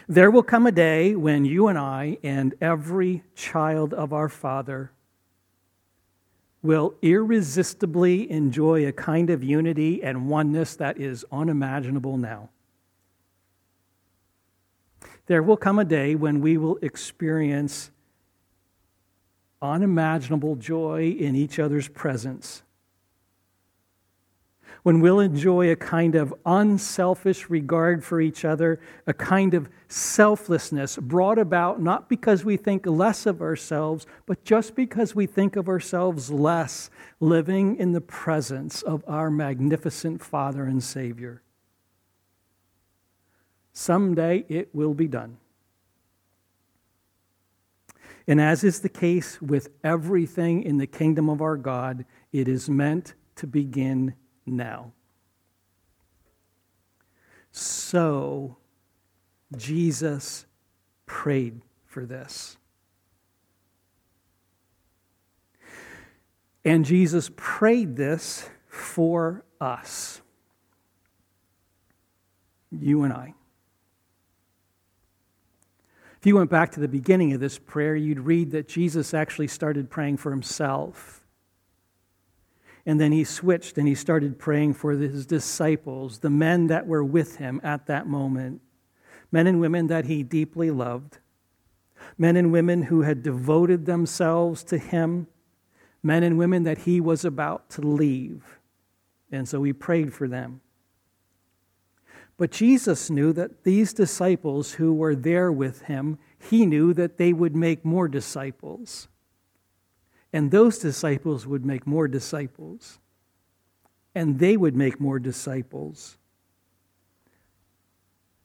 There 0.09 0.31
will 0.31 0.43
come 0.43 0.67
a 0.67 0.73
day 0.73 1.15
when 1.15 1.45
you 1.45 1.69
and 1.69 1.79
I 1.79 2.19
and 2.23 2.55
every 2.61 3.23
child 3.35 3.95
of 3.95 4.13
our 4.13 4.29
Father 4.29 4.93
will 6.63 6.95
irresistibly 7.03 8.31
enjoy 8.31 8.87
a 8.87 8.93
kind 8.93 9.31
of 9.31 9.43
unity 9.43 10.03
and 10.03 10.29
oneness 10.29 10.77
that 10.77 10.99
is 10.99 11.25
unimaginable 11.33 12.17
now. 12.17 12.51
There 15.27 15.43
will 15.43 15.57
come 15.57 15.79
a 15.79 15.85
day 15.85 16.15
when 16.15 16.41
we 16.41 16.57
will 16.57 16.79
experience 16.83 17.91
unimaginable 19.61 20.57
joy 20.57 21.11
in 21.19 21.37
each 21.37 21.59
other's 21.59 21.89
presence 21.89 22.63
when 24.83 25.01
we'll 25.01 25.21
enjoy 25.21 25.71
a 25.71 25.77
kind 25.77 26.15
of 26.15 26.35
unselfish 26.45 27.49
regard 27.49 28.05
for 28.05 28.21
each 28.21 28.45
other, 28.45 28.81
a 29.07 29.15
kind 29.15 29.55
of 29.55 29.69
selflessness 29.87 30.97
brought 30.97 31.39
about 31.39 31.81
not 31.81 32.09
because 32.09 32.45
we 32.45 32.57
think 32.57 32.85
less 32.85 33.25
of 33.25 33.41
ourselves, 33.41 34.07
but 34.27 34.45
just 34.45 34.75
because 34.75 35.15
we 35.15 35.27
think 35.27 35.55
of 35.55 35.69
ourselves 35.69 36.31
less, 36.31 36.91
living 37.21 37.77
in 37.77 37.93
the 37.93 38.01
presence 38.01 38.83
of 38.83 39.05
our 39.07 39.31
magnificent 39.31 40.21
Father 40.21 40.65
and 40.65 40.83
Savior. 40.83 41.43
Someday 43.73 44.45
it 44.49 44.75
will 44.75 44.95
be 44.95 45.07
done. 45.07 45.37
And 48.27 48.41
as 48.41 48.65
is 48.65 48.81
the 48.81 48.89
case 48.89 49.41
with 49.41 49.69
everything 49.83 50.63
in 50.63 50.79
the 50.79 50.87
kingdom 50.87 51.29
of 51.29 51.41
our 51.41 51.57
God, 51.57 52.05
it 52.33 52.49
is 52.49 52.69
meant 52.69 53.15
to 53.37 53.47
begin 53.47 54.15
now. 54.47 54.93
So, 57.51 58.57
Jesus 59.57 60.47
prayed 61.07 61.61
for 61.87 62.07
this. 62.07 62.57
And 66.65 66.85
Jesus 66.85 67.31
prayed 67.37 67.97
this 67.97 68.49
for 68.67 69.45
us, 69.61 70.23
you 72.71 73.03
and 73.03 73.13
I. 73.13 73.35
If 76.19 76.27
you 76.27 76.37
went 76.37 76.51
back 76.51 76.71
to 76.73 76.81
the 76.81 76.87
beginning 76.87 77.33
of 77.33 77.41
this 77.41 77.59
prayer, 77.59 77.97
you'd 77.97 78.21
read 78.21 78.53
that 78.53 78.69
Jesus 78.69 79.13
actually 79.13 79.49
started 79.49 79.91
praying 79.91 80.19
for 80.19 80.31
himself. 80.31 81.22
And 82.85 83.01
then 83.01 83.13
he 83.13 83.25
switched 83.25 83.79
and 83.79 83.87
he 83.87 83.95
started 83.95 84.39
praying 84.39 84.75
for 84.75 84.93
his 84.93 85.25
disciples, 85.25 86.19
the 86.19 86.31
men 86.31 86.67
that 86.67 86.87
were 86.87 87.05
with 87.05 87.37
him 87.37 87.61
at 87.63 87.87
that 87.87 88.07
moment, 88.07 88.61
men 89.31 89.47
and 89.47 89.61
women 89.61 89.87
that 89.87 90.07
he 90.07 90.23
deeply 90.23 90.71
loved, 90.71 91.19
men 92.19 92.37
and 92.37 92.51
women 92.51 92.85
who 92.85 93.03
had 93.03 93.23
devoted 93.23 93.87
themselves 93.87 94.65
to 94.65 94.79
him, 94.79 95.29
men 96.03 96.25
and 96.25 96.37
women 96.37 96.65
that 96.65 96.79
he 96.79 97.01
was 97.01 97.25
about 97.25 97.71
to 97.71 97.81
leave. 97.81 98.59
And 99.31 99.49
so 99.49 99.63
he 99.63 99.73
prayed 99.73 100.13
for 100.13 100.27
them. 100.27 100.61
But 102.37 102.51
Jesus 102.51 103.09
knew 103.09 103.33
that 103.35 103.63
these 103.63 103.93
disciples 103.93 104.73
who 104.73 104.93
were 104.93 105.15
there 105.15 105.53
with 105.53 105.83
him, 105.83 106.19
he 106.51 106.67
knew 106.67 106.93
that 106.95 107.17
they 107.17 107.33
would 107.33 107.55
make 107.55 107.85
more 107.85 108.09
disciples. 108.09 109.07
And 110.33 110.51
those 110.51 110.79
disciples 110.79 111.47
would 111.47 111.65
make 111.65 111.87
more 111.87 112.09
disciples. 112.09 112.99
And 114.15 114.39
they 114.39 114.57
would 114.57 114.75
make 114.75 115.01
more 115.01 115.19
disciples. 115.19 116.17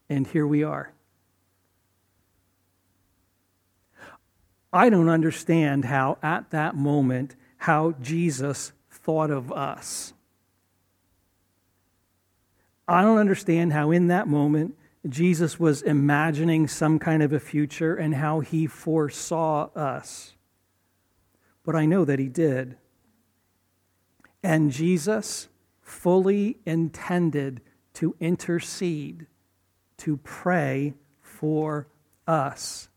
And 0.10 0.28
here 0.28 0.47
we 0.47 0.63
are. 0.63 0.93
I 4.71 4.89
don't 4.89 5.10
understand 5.10 5.86
how, 5.86 6.17
at 6.21 6.52
that 6.52 6.76
moment, 6.76 7.36
how 7.58 7.93
Jesus 8.02 8.73
thought 8.91 9.32
of 9.32 9.52
us. 9.52 10.13
I 12.88 13.02
don't 13.02 13.17
understand 13.17 13.73
how, 13.73 13.91
in 13.91 14.08
that 14.08 14.28
moment, 14.28 14.78
Jesus 15.08 15.60
was 15.60 15.82
imagining 15.82 16.67
some 16.67 17.00
kind 17.00 17.23
of 17.23 17.32
a 17.32 17.39
future 17.39 17.95
and 17.95 18.15
how 18.15 18.41
he 18.41 18.67
foresaw 18.67 19.69
us 19.73 20.37
but 21.67 21.75
I 21.75 21.86
know 21.86 22.06
that 22.06 22.17
he 22.17 22.30
did. 22.30 22.77
And 24.41 24.71
Jesus 24.71 25.49
fully 25.82 26.60
intended 26.65 27.60
to 27.95 28.15
intercede, 28.21 29.27
to 29.97 30.15
pray 30.15 30.93
for 31.19 31.89
us. 32.25 32.88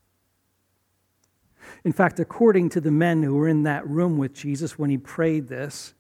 In 1.83 1.93
fact, 1.93 2.21
according 2.21 2.69
to 2.69 2.81
the 2.81 2.93
men 2.93 3.25
who 3.25 3.35
were 3.35 3.49
in 3.49 3.65
that 3.65 3.89
room 3.89 4.19
with 4.19 4.35
Jesus 4.35 4.79
when 4.79 4.89
he 4.89 4.99
prayed 4.99 5.49
this, 5.49 5.93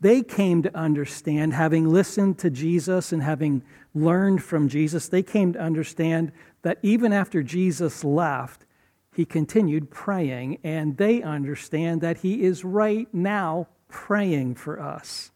they 0.00 0.20
came 0.22 0.64
to 0.64 0.76
understand, 0.76 1.52
having 1.52 1.88
listened 1.88 2.40
to 2.40 2.50
Jesus 2.50 3.12
and 3.12 3.22
having 3.22 3.62
learned 3.94 4.42
from 4.42 4.68
Jesus, 4.68 5.06
they 5.06 5.22
came 5.22 5.52
to 5.52 5.60
understand 5.60 6.32
that 6.62 6.78
even 6.82 7.12
after 7.12 7.40
Jesus 7.44 8.02
left, 8.02 8.63
he 9.14 9.24
continued 9.24 9.90
praying, 9.90 10.58
and 10.64 10.96
they 10.96 11.22
understand 11.22 12.00
that 12.00 12.18
he 12.18 12.42
is 12.42 12.64
right 12.64 13.12
now 13.14 13.68
praying 13.88 14.56
for 14.56 14.80
us. 14.80 15.30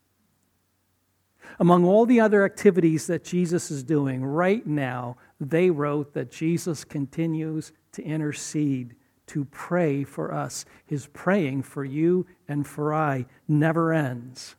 Among 1.60 1.84
all 1.84 2.04
the 2.04 2.20
other 2.20 2.44
activities 2.44 3.06
that 3.06 3.24
Jesus 3.24 3.70
is 3.70 3.82
doing 3.82 4.24
right 4.24 4.66
now, 4.66 5.16
they 5.40 5.70
wrote 5.70 6.12
that 6.14 6.30
Jesus 6.30 6.84
continues 6.84 7.72
to 7.92 8.02
intercede, 8.02 8.96
to 9.28 9.44
pray 9.46 10.04
for 10.04 10.32
us. 10.32 10.64
His 10.84 11.06
praying 11.06 11.62
for 11.62 11.84
you 11.84 12.26
and 12.48 12.66
for 12.66 12.92
I 12.92 13.26
never 13.46 13.92
ends. 13.92 14.56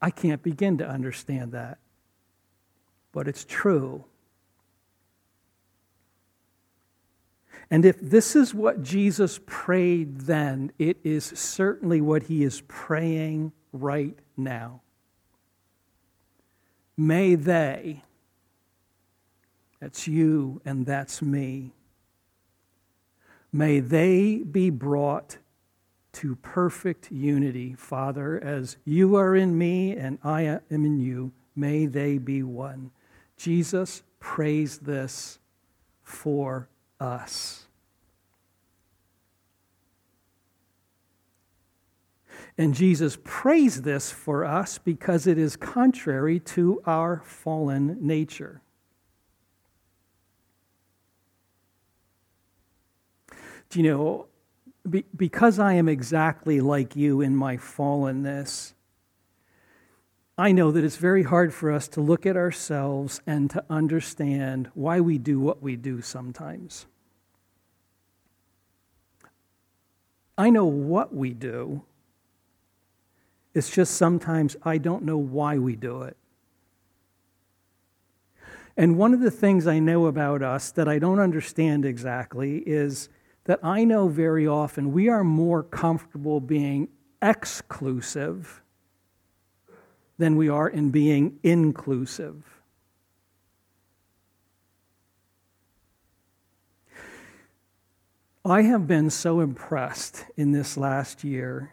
I 0.00 0.10
can't 0.10 0.42
begin 0.42 0.78
to 0.78 0.88
understand 0.88 1.52
that, 1.52 1.78
but 3.12 3.26
it's 3.26 3.44
true. 3.44 4.04
And 7.70 7.84
if 7.84 8.00
this 8.00 8.36
is 8.36 8.54
what 8.54 8.82
Jesus 8.82 9.40
prayed 9.46 10.22
then, 10.22 10.72
it 10.78 10.98
is 11.02 11.24
certainly 11.24 12.00
what 12.00 12.24
he 12.24 12.44
is 12.44 12.62
praying 12.68 13.52
right 13.72 14.18
now. 14.36 14.82
May 16.96 17.34
they, 17.34 18.02
that's 19.80 20.06
you 20.06 20.60
and 20.64 20.86
that's 20.86 21.20
me, 21.20 21.72
may 23.52 23.80
they 23.80 24.38
be 24.38 24.70
brought 24.70 25.38
to 26.12 26.36
perfect 26.36 27.10
unity, 27.10 27.74
Father, 27.74 28.42
as 28.42 28.76
you 28.84 29.16
are 29.16 29.34
in 29.34 29.58
me 29.58 29.96
and 29.96 30.18
I 30.22 30.42
am 30.42 30.60
in 30.70 31.00
you. 31.00 31.32
May 31.56 31.86
they 31.86 32.18
be 32.18 32.42
one. 32.42 32.92
Jesus 33.36 34.02
prays 34.20 34.78
this 34.78 35.40
for 36.04 36.68
us. 37.04 37.64
And 42.56 42.74
Jesus 42.74 43.18
prays 43.24 43.82
this 43.82 44.10
for 44.10 44.44
us 44.44 44.78
because 44.78 45.26
it 45.26 45.38
is 45.38 45.56
contrary 45.56 46.38
to 46.40 46.80
our 46.86 47.20
fallen 47.24 47.98
nature. 48.00 48.62
Do 53.70 53.80
you 53.80 53.90
know, 53.90 54.26
because 55.16 55.58
I 55.58 55.72
am 55.72 55.88
exactly 55.88 56.60
like 56.60 56.94
you 56.94 57.20
in 57.20 57.34
my 57.34 57.56
fallenness, 57.56 58.74
I 60.38 60.52
know 60.52 60.70
that 60.70 60.84
it's 60.84 60.96
very 60.96 61.24
hard 61.24 61.52
for 61.52 61.72
us 61.72 61.88
to 61.88 62.00
look 62.00 62.24
at 62.24 62.36
ourselves 62.36 63.20
and 63.26 63.50
to 63.50 63.64
understand 63.68 64.70
why 64.74 65.00
we 65.00 65.18
do 65.18 65.40
what 65.40 65.60
we 65.60 65.74
do 65.74 66.02
sometimes. 66.02 66.86
I 70.36 70.50
know 70.50 70.64
what 70.64 71.14
we 71.14 71.32
do, 71.32 71.82
it's 73.54 73.70
just 73.70 73.94
sometimes 73.94 74.56
I 74.64 74.78
don't 74.78 75.04
know 75.04 75.18
why 75.18 75.58
we 75.58 75.76
do 75.76 76.02
it. 76.02 76.16
And 78.76 78.98
one 78.98 79.14
of 79.14 79.20
the 79.20 79.30
things 79.30 79.68
I 79.68 79.78
know 79.78 80.06
about 80.06 80.42
us 80.42 80.72
that 80.72 80.88
I 80.88 80.98
don't 80.98 81.20
understand 81.20 81.84
exactly 81.84 82.58
is 82.66 83.08
that 83.44 83.60
I 83.62 83.84
know 83.84 84.08
very 84.08 84.48
often 84.48 84.92
we 84.92 85.08
are 85.08 85.22
more 85.22 85.62
comfortable 85.62 86.40
being 86.40 86.88
exclusive 87.22 88.62
than 90.18 90.36
we 90.36 90.48
are 90.48 90.68
in 90.68 90.90
being 90.90 91.38
inclusive. 91.42 92.53
I 98.46 98.60
have 98.60 98.86
been 98.86 99.08
so 99.08 99.40
impressed 99.40 100.26
in 100.36 100.52
this 100.52 100.76
last 100.76 101.24
year 101.24 101.72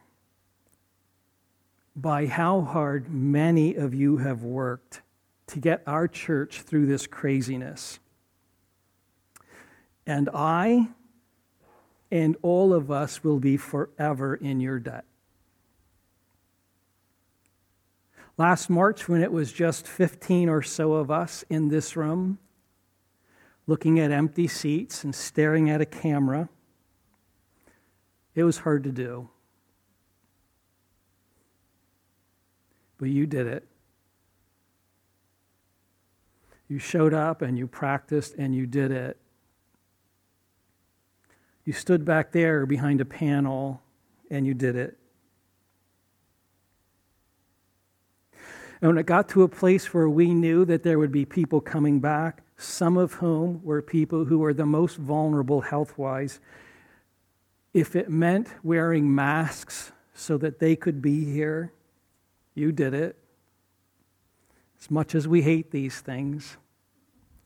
by 1.97 2.27
how 2.27 2.62
hard 2.62 3.12
many 3.12 3.75
of 3.75 3.93
you 3.93 4.17
have 4.17 4.43
worked 4.43 5.01
to 5.47 5.60
get 5.60 5.84
our 5.86 6.07
church 6.07 6.62
through 6.62 6.86
this 6.86 7.07
craziness. 7.07 7.99
And 10.07 10.29
I 10.34 10.88
and 12.10 12.38
all 12.41 12.73
of 12.73 12.89
us 12.89 13.21
will 13.21 13.39
be 13.39 13.57
forever 13.57 14.36
in 14.36 14.62
your 14.62 14.79
debt. 14.79 15.03
Last 18.38 18.69
March, 18.69 19.10
when 19.10 19.21
it 19.21 19.34
was 19.34 19.51
just 19.51 19.86
15 19.86 20.47
or 20.47 20.62
so 20.62 20.93
of 20.93 21.12
us 21.12 21.43
in 21.49 21.67
this 21.67 21.97
room, 21.97 22.39
looking 23.67 23.99
at 23.99 24.10
empty 24.10 24.47
seats 24.47 25.03
and 25.03 25.13
staring 25.13 25.69
at 25.69 25.81
a 25.81 25.86
camera, 25.86 26.47
it 28.36 28.44
was 28.44 28.60
hard 28.60 28.84
to 28.86 28.91
do. 28.91 29.30
But 32.98 33.10
you 33.10 33.26
did 33.26 33.48
it. 33.48 33.67
You 36.67 36.80
showed 36.80 37.13
up 37.13 37.41
and 37.41 37.58
you 37.58 37.67
practiced 37.67 38.36
and 38.36 38.56
you 38.56 38.65
did 38.65 38.91
it. 38.91 39.17
You 41.65 41.74
stood 41.74 42.06
back 42.06 42.32
there 42.32 42.65
behind 42.65 43.02
a 43.02 43.06
panel 43.06 43.82
and 44.30 44.48
you 44.48 44.54
did 44.54 44.76
it. 44.76 44.98
And 48.82 48.89
when 48.89 48.98
it 48.98 49.06
got 49.06 49.30
to 49.30 49.44
a 49.44 49.48
place 49.48 49.94
where 49.94 50.10
we 50.10 50.34
knew 50.34 50.65
that 50.65 50.82
there 50.82 50.98
would 50.98 51.12
be 51.12 51.26
people 51.26 51.62
coming 51.62 52.00
back, 52.00 52.41
some 52.58 52.98
of 52.98 53.13
whom 53.13 53.62
were 53.63 53.82
people 53.82 54.26
who 54.26 54.39
were 54.39 54.54
the 54.54 54.65
most 54.65 54.98
vulnerable 54.98 55.62
health 55.62 55.98
wise, 55.98 56.39
if 57.73 57.95
it 57.95 58.10
meant 58.10 58.49
wearing 58.63 59.13
masks 59.13 59.91
so 60.13 60.38
that 60.38 60.60
they 60.60 60.75
could 60.75 61.01
be 61.01 61.25
here, 61.25 61.73
you 62.53 62.71
did 62.71 62.93
it. 62.93 63.17
As 64.79 64.91
much 64.91 65.15
as 65.15 65.27
we 65.27 65.41
hate 65.41 65.71
these 65.71 65.99
things, 65.99 66.57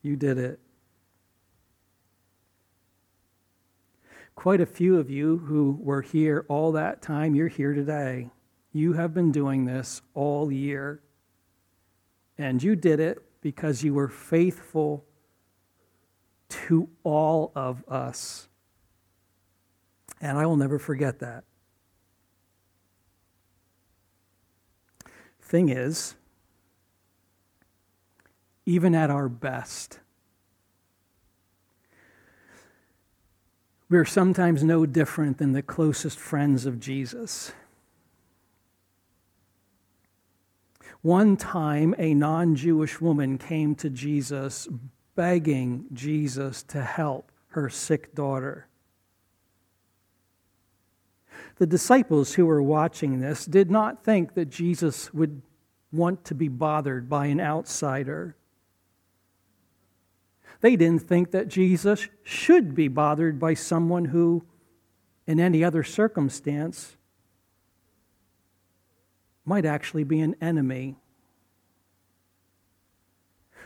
you 0.01 0.15
did 0.15 0.37
it. 0.37 0.59
Quite 4.35 4.61
a 4.61 4.65
few 4.65 4.97
of 4.97 5.09
you 5.09 5.37
who 5.37 5.77
were 5.81 6.01
here 6.01 6.45
all 6.49 6.73
that 6.73 7.01
time, 7.01 7.35
you're 7.35 7.47
here 7.47 7.73
today. 7.73 8.29
You 8.73 8.93
have 8.93 9.13
been 9.13 9.31
doing 9.31 9.65
this 9.65 10.01
all 10.13 10.51
year. 10.51 11.01
And 12.37 12.61
you 12.61 12.75
did 12.75 12.99
it 12.99 13.19
because 13.41 13.83
you 13.83 13.93
were 13.93 14.09
faithful 14.09 15.05
to 16.49 16.89
all 17.03 17.51
of 17.55 17.83
us. 17.87 18.49
And 20.21 20.37
I 20.37 20.45
will 20.45 20.55
never 20.55 20.79
forget 20.79 21.19
that. 21.19 21.43
Thing 25.41 25.69
is, 25.69 26.15
even 28.65 28.95
at 28.95 29.11
our 29.11 29.29
best, 29.29 29.99
we're 33.89 34.05
sometimes 34.05 34.63
no 34.63 34.85
different 34.85 35.37
than 35.37 35.53
the 35.53 35.61
closest 35.61 36.17
friends 36.17 36.65
of 36.65 36.79
Jesus. 36.79 37.51
One 41.01 41.37
time, 41.37 41.93
a 41.99 42.15
non 42.15 42.55
Jewish 42.55 42.99
woman 42.99 43.37
came 43.37 43.75
to 43.75 43.91
Jesus 43.91 44.67
begging 45.15 45.85
Jesus 45.93 46.63
to 46.63 46.81
help 46.81 47.31
her 47.49 47.69
sick 47.69 48.15
daughter. 48.15 48.67
The 51.57 51.67
disciples 51.67 52.33
who 52.33 52.45
were 52.45 52.61
watching 52.61 53.19
this 53.19 53.45
did 53.45 53.71
not 53.71 54.03
think 54.03 54.33
that 54.33 54.49
Jesus 54.49 55.13
would 55.13 55.41
want 55.91 56.25
to 56.25 56.35
be 56.35 56.49
bothered 56.49 57.09
by 57.09 57.27
an 57.27 57.39
outsider. 57.39 58.35
They 60.61 60.75
didn't 60.75 61.03
think 61.03 61.31
that 61.31 61.47
Jesus 61.47 62.07
should 62.23 62.75
be 62.75 62.87
bothered 62.87 63.39
by 63.39 63.53
someone 63.53 64.05
who, 64.05 64.45
in 65.25 65.39
any 65.39 65.63
other 65.63 65.83
circumstance, 65.83 66.97
might 69.45 69.65
actually 69.65 70.03
be 70.03 70.19
an 70.19 70.35
enemy. 70.41 70.95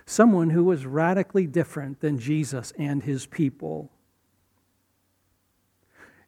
Someone 0.05 0.49
who 0.49 0.63
was 0.63 0.85
radically 0.85 1.47
different 1.47 2.01
than 2.01 2.19
Jesus 2.19 2.73
and 2.77 3.03
his 3.03 3.25
people. 3.25 3.91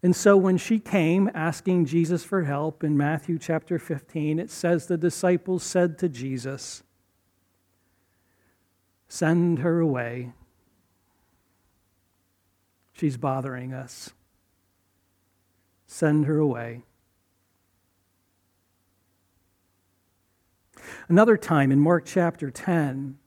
And 0.04 0.16
so 0.16 0.36
when 0.36 0.58
she 0.58 0.80
came 0.80 1.30
asking 1.34 1.86
Jesus 1.86 2.24
for 2.24 2.44
help 2.44 2.84
in 2.84 2.98
Matthew 2.98 3.38
chapter 3.38 3.78
15, 3.78 4.40
it 4.40 4.50
says 4.50 4.88
the 4.88 4.98
disciples 4.98 5.64
said 5.64 6.00
to 6.00 6.10
Jesus, 6.10 6.84
Send 9.08 9.60
her 9.60 9.80
away. 9.80 10.32
She's 12.94 13.18
bothering 13.18 13.74
us. 13.74 14.12
Send 15.86 16.26
her 16.26 16.38
away. 16.38 16.84
Another 21.10 21.38
time 21.38 21.72
in 21.72 21.80
Mark 21.80 22.06
chapter 22.06 22.50
10, 22.50 23.18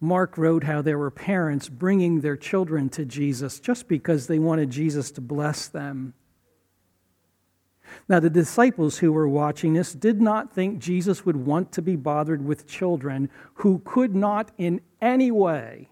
Mark 0.00 0.38
wrote 0.38 0.64
how 0.64 0.80
there 0.80 0.98
were 0.98 1.10
parents 1.10 1.68
bringing 1.68 2.20
their 2.20 2.36
children 2.36 2.88
to 2.90 3.04
Jesus 3.04 3.58
just 3.58 3.88
because 3.88 4.26
they 4.26 4.38
wanted 4.38 4.70
Jesus 4.70 5.10
to 5.12 5.20
bless 5.20 5.66
them. 5.66 6.14
Now, 8.08 8.20
the 8.20 8.30
disciples 8.30 8.98
who 8.98 9.12
were 9.12 9.28
watching 9.28 9.72
this 9.72 9.92
did 9.92 10.20
not 10.20 10.52
think 10.52 10.78
Jesus 10.78 11.24
would 11.24 11.36
want 11.36 11.72
to 11.72 11.82
be 11.82 11.96
bothered 11.96 12.44
with 12.44 12.66
children 12.66 13.30
who 13.54 13.80
could 13.84 14.14
not 14.14 14.52
in 14.58 14.80
any 15.00 15.30
way 15.30 15.88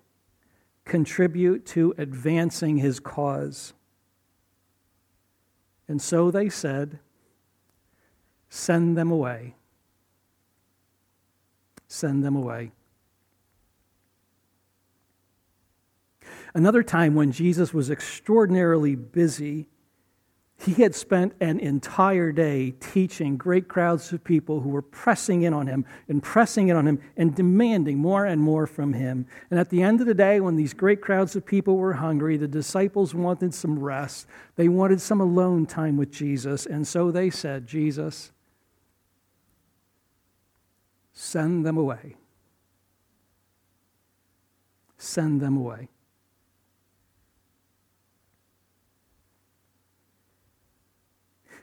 contribute 0.85 1.67
to 1.67 1.95
advancing 1.99 2.77
his 2.77 3.01
cause. 3.01 3.73
And 5.89 6.01
so 6.01 6.31
they 6.31 6.49
said, 6.49 6.99
Send 8.49 8.97
them 8.97 9.11
away. 9.11 9.57
Send 11.89 12.25
them 12.25 12.37
away. 12.37 12.73
Another 16.57 16.83
time 16.83 17.15
when 17.15 17.33
Jesus 17.33 17.75
was 17.75 17.91
extraordinarily 17.91 18.95
busy, 18.95 19.67
he 20.57 20.73
had 20.73 20.95
spent 20.95 21.35
an 21.39 21.61
entire 21.61 22.33
day 22.33 22.71
teaching 22.71 23.37
great 23.37 23.69
crowds 23.69 24.11
of 24.15 24.25
people 24.25 24.63
who 24.63 24.71
were 24.71 24.81
pressing 24.81 25.43
in 25.43 25.53
on 25.53 25.67
him 25.67 25.85
and 26.09 26.23
pressing 26.23 26.69
in 26.69 26.77
on 26.77 26.89
him 26.89 26.99
and 27.15 27.35
demanding 27.35 27.99
more 27.99 28.25
and 28.25 28.41
more 28.41 28.67
from 28.67 28.95
him. 28.95 29.27
And 29.51 29.61
at 29.61 29.69
the 29.69 29.83
end 29.83 30.01
of 30.01 30.07
the 30.07 30.15
day, 30.15 30.41
when 30.41 30.57
these 30.57 30.73
great 30.73 31.03
crowds 31.03 31.37
of 31.37 31.45
people 31.45 31.77
were 31.77 31.93
hungry, 31.93 32.39
the 32.39 32.49
disciples 32.49 33.15
wanted 33.15 33.53
some 33.53 33.79
rest. 33.79 34.27
They 34.55 34.69
wanted 34.69 35.03
some 35.03 35.21
alone 35.21 35.67
time 35.67 35.99
with 35.99 36.11
Jesus. 36.11 36.65
And 36.65 36.89
so 36.89 37.11
they 37.11 37.29
said, 37.29 37.67
Jesus, 37.67 38.33
send 41.13 41.67
them 41.67 41.77
away. 41.77 42.17
Send 44.97 45.43
them 45.43 45.59
away. 45.59 45.91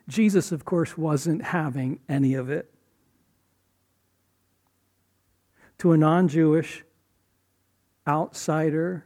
Jesus, 0.07 0.51
of 0.51 0.65
course, 0.65 0.97
wasn't 0.97 1.43
having 1.43 1.99
any 2.09 2.33
of 2.33 2.49
it. 2.49 2.73
To 5.79 5.91
a 5.91 5.97
non 5.97 6.27
Jewish 6.27 6.83
outsider, 8.07 9.05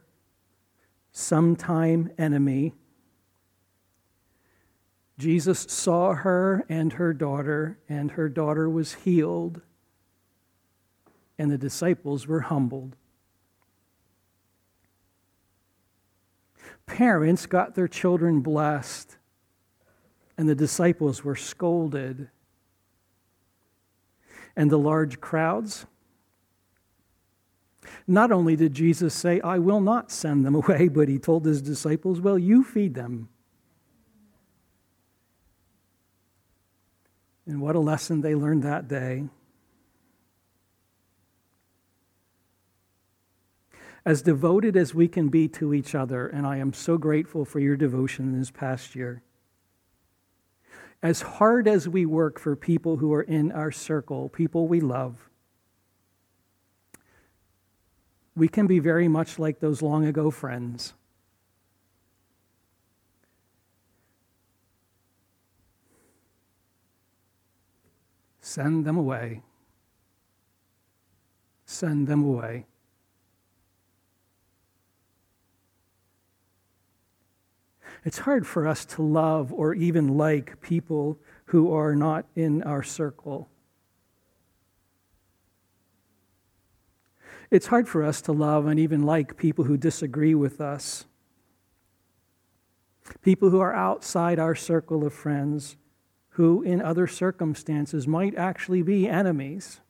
sometime 1.12 2.10
enemy, 2.18 2.74
Jesus 5.18 5.66
saw 5.68 6.14
her 6.14 6.64
and 6.68 6.92
her 6.94 7.12
daughter, 7.12 7.78
and 7.88 8.12
her 8.12 8.28
daughter 8.28 8.70
was 8.70 8.94
healed, 8.94 9.60
and 11.36 11.50
the 11.50 11.58
disciples 11.58 12.26
were 12.26 12.42
humbled. 12.42 12.94
Parents 16.86 17.46
got 17.46 17.74
their 17.74 17.88
children 17.88 18.40
blessed 18.40 19.17
and 20.38 20.48
the 20.48 20.54
disciples 20.54 21.24
were 21.24 21.36
scolded. 21.36 22.30
And 24.56 24.70
the 24.70 24.78
large 24.78 25.20
crowds, 25.20 25.86
not 28.06 28.30
only 28.30 28.54
did 28.54 28.72
Jesus 28.72 29.12
say, 29.14 29.40
I 29.40 29.58
will 29.58 29.80
not 29.80 30.12
send 30.12 30.46
them 30.46 30.54
away, 30.54 30.88
but 30.92 31.08
he 31.08 31.18
told 31.18 31.44
his 31.44 31.60
disciples, 31.60 32.20
Well, 32.20 32.38
you 32.38 32.62
feed 32.62 32.94
them. 32.94 33.28
And 37.46 37.60
what 37.60 37.76
a 37.76 37.80
lesson 37.80 38.20
they 38.20 38.34
learned 38.34 38.62
that 38.62 38.88
day. 38.88 39.24
as 44.06 44.22
devoted 44.22 44.74
as 44.74 44.94
we 44.94 45.06
can 45.06 45.28
be 45.28 45.46
to 45.46 45.74
each 45.74 45.94
other, 45.94 46.28
and 46.28 46.46
I 46.46 46.56
am 46.56 46.72
so 46.72 46.96
grateful 46.96 47.44
for 47.44 47.60
your 47.60 47.76
devotion 47.76 48.38
this 48.38 48.50
past 48.50 48.94
year. 48.94 49.20
As 51.02 51.22
hard 51.22 51.68
as 51.68 51.88
we 51.88 52.04
work 52.06 52.40
for 52.40 52.56
people 52.56 52.96
who 52.96 53.12
are 53.12 53.22
in 53.22 53.52
our 53.52 53.70
circle, 53.70 54.28
people 54.28 54.66
we 54.66 54.80
love, 54.80 55.30
we 58.34 58.48
can 58.48 58.66
be 58.66 58.78
very 58.78 59.08
much 59.08 59.38
like 59.38 59.60
those 59.60 59.82
long 59.82 60.06
ago 60.06 60.30
friends. 60.30 60.94
Send 68.40 68.84
them 68.84 68.96
away. 68.96 69.42
Send 71.66 72.08
them 72.08 72.24
away. 72.24 72.64
It's 78.04 78.18
hard 78.18 78.46
for 78.46 78.66
us 78.66 78.84
to 78.86 79.02
love 79.02 79.52
or 79.52 79.74
even 79.74 80.16
like 80.16 80.60
people 80.60 81.18
who 81.46 81.72
are 81.72 81.94
not 81.94 82.26
in 82.34 82.62
our 82.62 82.82
circle. 82.82 83.48
It's 87.50 87.68
hard 87.68 87.88
for 87.88 88.04
us 88.04 88.20
to 88.22 88.32
love 88.32 88.66
and 88.66 88.78
even 88.78 89.02
like 89.02 89.36
people 89.36 89.64
who 89.64 89.76
disagree 89.76 90.34
with 90.34 90.60
us, 90.60 91.06
people 93.22 93.50
who 93.50 93.60
are 93.60 93.74
outside 93.74 94.38
our 94.38 94.54
circle 94.54 95.06
of 95.06 95.14
friends, 95.14 95.76
who 96.30 96.62
in 96.62 96.82
other 96.82 97.06
circumstances 97.06 98.06
might 98.06 98.34
actually 98.36 98.82
be 98.82 99.08
enemies. 99.08 99.80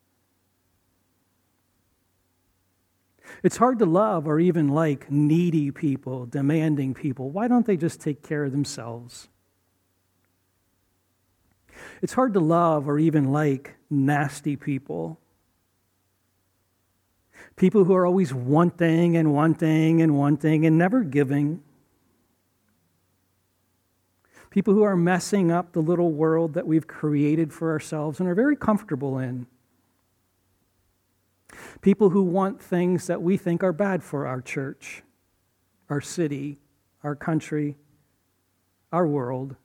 It's 3.42 3.56
hard 3.56 3.78
to 3.80 3.86
love 3.86 4.26
or 4.26 4.40
even 4.40 4.68
like 4.68 5.10
needy 5.10 5.70
people, 5.70 6.26
demanding 6.26 6.94
people. 6.94 7.30
Why 7.30 7.48
don't 7.48 7.66
they 7.66 7.76
just 7.76 8.00
take 8.00 8.22
care 8.22 8.44
of 8.44 8.52
themselves? 8.52 9.28
It's 12.02 12.12
hard 12.12 12.34
to 12.34 12.40
love 12.40 12.88
or 12.88 12.98
even 12.98 13.32
like 13.32 13.76
nasty 13.90 14.56
people. 14.56 15.20
People 17.56 17.84
who 17.84 17.94
are 17.94 18.06
always 18.06 18.32
wanting 18.32 19.16
and 19.16 19.32
wanting 19.32 20.02
and 20.02 20.16
wanting 20.16 20.66
and 20.66 20.78
never 20.78 21.02
giving. 21.02 21.62
People 24.50 24.74
who 24.74 24.82
are 24.82 24.96
messing 24.96 25.50
up 25.50 25.72
the 25.72 25.80
little 25.80 26.10
world 26.10 26.54
that 26.54 26.66
we've 26.66 26.86
created 26.86 27.52
for 27.52 27.70
ourselves 27.70 28.18
and 28.18 28.28
are 28.28 28.34
very 28.34 28.56
comfortable 28.56 29.18
in. 29.18 29.46
People 31.80 32.10
who 32.10 32.22
want 32.22 32.60
things 32.60 33.06
that 33.06 33.22
we 33.22 33.36
think 33.36 33.62
are 33.62 33.72
bad 33.72 34.02
for 34.02 34.26
our 34.26 34.40
church, 34.40 35.02
our 35.88 36.00
city, 36.00 36.58
our 37.02 37.14
country, 37.14 37.76
our 38.92 39.06
world. 39.06 39.56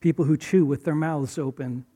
People 0.00 0.24
who 0.24 0.36
chew 0.36 0.64
with 0.64 0.84
their 0.84 0.94
mouths 0.94 1.38
open. 1.38 1.86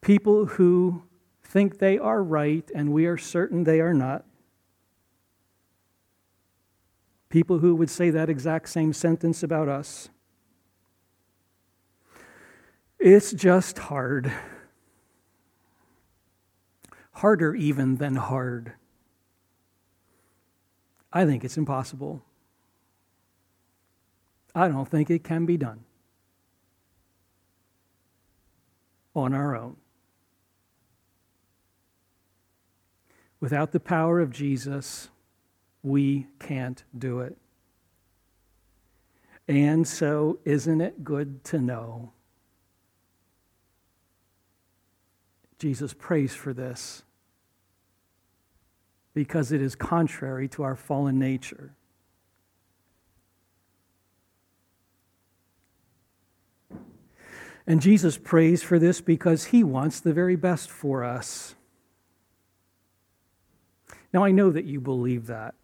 People 0.00 0.46
who 0.46 1.02
think 1.42 1.78
they 1.78 1.98
are 1.98 2.22
right 2.22 2.70
and 2.74 2.92
we 2.92 3.06
are 3.06 3.18
certain 3.18 3.64
they 3.64 3.80
are 3.80 3.94
not. 3.94 4.24
People 7.28 7.58
who 7.58 7.74
would 7.74 7.90
say 7.90 8.10
that 8.10 8.30
exact 8.30 8.68
same 8.68 8.92
sentence 8.92 9.42
about 9.42 9.68
us. 9.68 10.08
It's 12.98 13.32
just 13.32 13.78
hard 13.78 14.32
harder 17.14 17.54
even 17.54 17.96
than 17.96 18.16
hard. 18.16 18.72
I 21.12 21.24
think 21.24 21.44
it's 21.44 21.56
impossible. 21.56 22.22
I 24.54 24.68
don't 24.68 24.88
think 24.88 25.10
it 25.10 25.24
can 25.24 25.46
be 25.46 25.56
done 25.56 25.84
on 29.14 29.32
our 29.32 29.56
own. 29.56 29.76
Without 33.40 33.72
the 33.72 33.80
power 33.80 34.20
of 34.20 34.30
Jesus, 34.30 35.08
we 35.82 36.26
can't 36.40 36.82
do 36.96 37.20
it. 37.20 37.36
And 39.46 39.86
so, 39.86 40.38
isn't 40.44 40.80
it 40.80 41.04
good 41.04 41.44
to 41.44 41.58
know? 41.58 42.12
Jesus 45.58 45.94
prays 45.94 46.34
for 46.34 46.52
this 46.52 47.03
because 49.14 49.52
it 49.52 49.62
is 49.62 49.76
contrary 49.76 50.48
to 50.48 50.62
our 50.62 50.76
fallen 50.76 51.18
nature. 51.18 51.72
And 57.66 57.80
Jesus 57.80 58.18
prays 58.18 58.62
for 58.62 58.78
this 58.78 59.00
because 59.00 59.46
he 59.46 59.64
wants 59.64 60.00
the 60.00 60.12
very 60.12 60.36
best 60.36 60.70
for 60.70 61.02
us. 61.02 61.54
Now, 64.12 64.24
I 64.24 64.32
know 64.32 64.50
that 64.50 64.66
you 64.66 64.80
believe 64.80 65.26
that. 65.26 65.54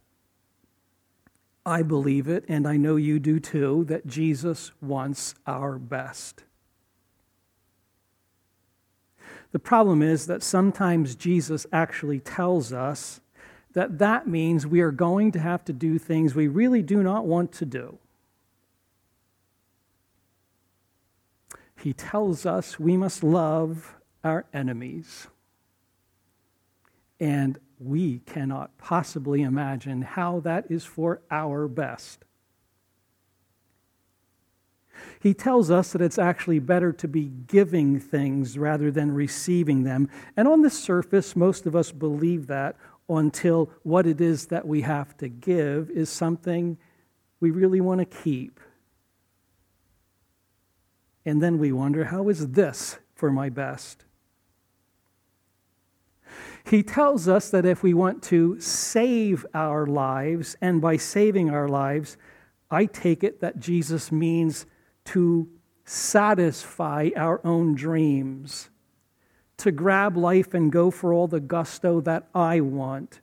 I 1.67 1.83
believe 1.83 2.27
it, 2.27 2.45
and 2.49 2.67
I 2.67 2.79
know 2.79 2.97
you 2.97 3.19
do 3.19 3.39
too, 3.39 3.85
that 3.89 4.07
Jesus 4.07 4.73
wants 4.81 5.35
our 5.47 5.79
best. 5.79 6.45
The 9.53 9.59
problem 9.59 10.01
is 10.01 10.27
that 10.27 10.43
sometimes 10.43 11.15
Jesus 11.15 11.67
actually 11.71 12.21
tells 12.21 12.73
us 12.73 13.21
that 13.73 13.99
that 13.99 14.27
means 14.27 14.67
we 14.67 14.81
are 14.81 14.91
going 14.91 15.33
to 15.33 15.39
have 15.39 15.65
to 15.67 15.73
do 15.73 15.99
things 15.99 16.35
we 16.35 16.49
really 16.49 16.83
do 16.83 17.03
not 17.03 17.27
want 17.27 17.53
to 17.53 17.65
do. 17.65 17.99
He 21.81 21.93
tells 21.93 22.45
us 22.45 22.79
we 22.79 22.97
must 22.97 23.23
love 23.23 23.95
our 24.23 24.45
enemies. 24.53 25.29
And 27.19 27.59
we 27.79 28.21
cannot 28.21 28.77
possibly 28.79 29.43
imagine 29.43 30.03
how 30.03 30.41
that 30.41 30.71
is 30.71 30.85
for 30.85 31.21
our 31.31 31.69
best. 31.69 32.25
He 35.21 35.33
tells 35.33 35.71
us 35.71 35.93
that 35.93 36.03
it's 36.03 36.19
actually 36.19 36.59
better 36.59 36.93
to 36.93 37.09
be 37.09 37.31
giving 37.47 37.99
things 37.99 38.59
rather 38.59 38.91
than 38.91 39.13
receiving 39.13 39.85
them. 39.85 40.11
And 40.37 40.47
on 40.47 40.61
the 40.61 40.71
surface, 40.71 41.35
most 41.35 41.65
of 41.67 41.75
us 41.75 41.91
believe 41.91 42.47
that 42.49 42.77
until 43.19 43.71
what 43.83 44.07
it 44.07 44.21
is 44.21 44.47
that 44.47 44.67
we 44.67 44.83
have 44.83 45.17
to 45.19 45.29
give 45.29 45.91
is 45.91 46.09
something 46.09 46.79
we 47.41 47.51
really 47.51 47.81
want 47.81 48.01
to 48.01 48.05
keep. 48.05 48.61
And 51.25 51.43
then 51.43 51.59
we 51.59 51.73
wonder, 51.73 52.05
how 52.07 52.29
is 52.29 52.49
this 52.49 52.99
for 53.15 53.31
my 53.31 53.49
best? 53.49 54.05
He 56.65 56.83
tells 56.83 57.27
us 57.27 57.51
that 57.51 57.67
if 57.67 57.83
we 57.83 57.95
want 57.95 58.23
to 58.25 58.61
save 58.61 59.45
our 59.55 59.87
lives, 59.87 60.57
and 60.61 60.81
by 60.81 60.97
saving 60.97 61.51
our 61.51 61.69
lives, 61.69 62.17
I 62.71 62.87
take 62.87 63.25
it 63.25 63.41
that 63.41 63.59
Jesus 63.59 64.13
means 64.13 64.67
to 65.07 65.49
satisfy 65.85 67.11
our 67.17 67.41
own 67.45 67.75
dreams, 67.75 68.70
to 69.61 69.73
grab 69.73 70.17
life 70.17 70.55
and 70.55 70.71
go 70.73 70.91
for 70.91 71.13
all 71.13 71.27
the 71.27 71.41
gusto 71.41 72.01
that 72.03 72.29
I 72.35 72.61
want, 72.61 73.21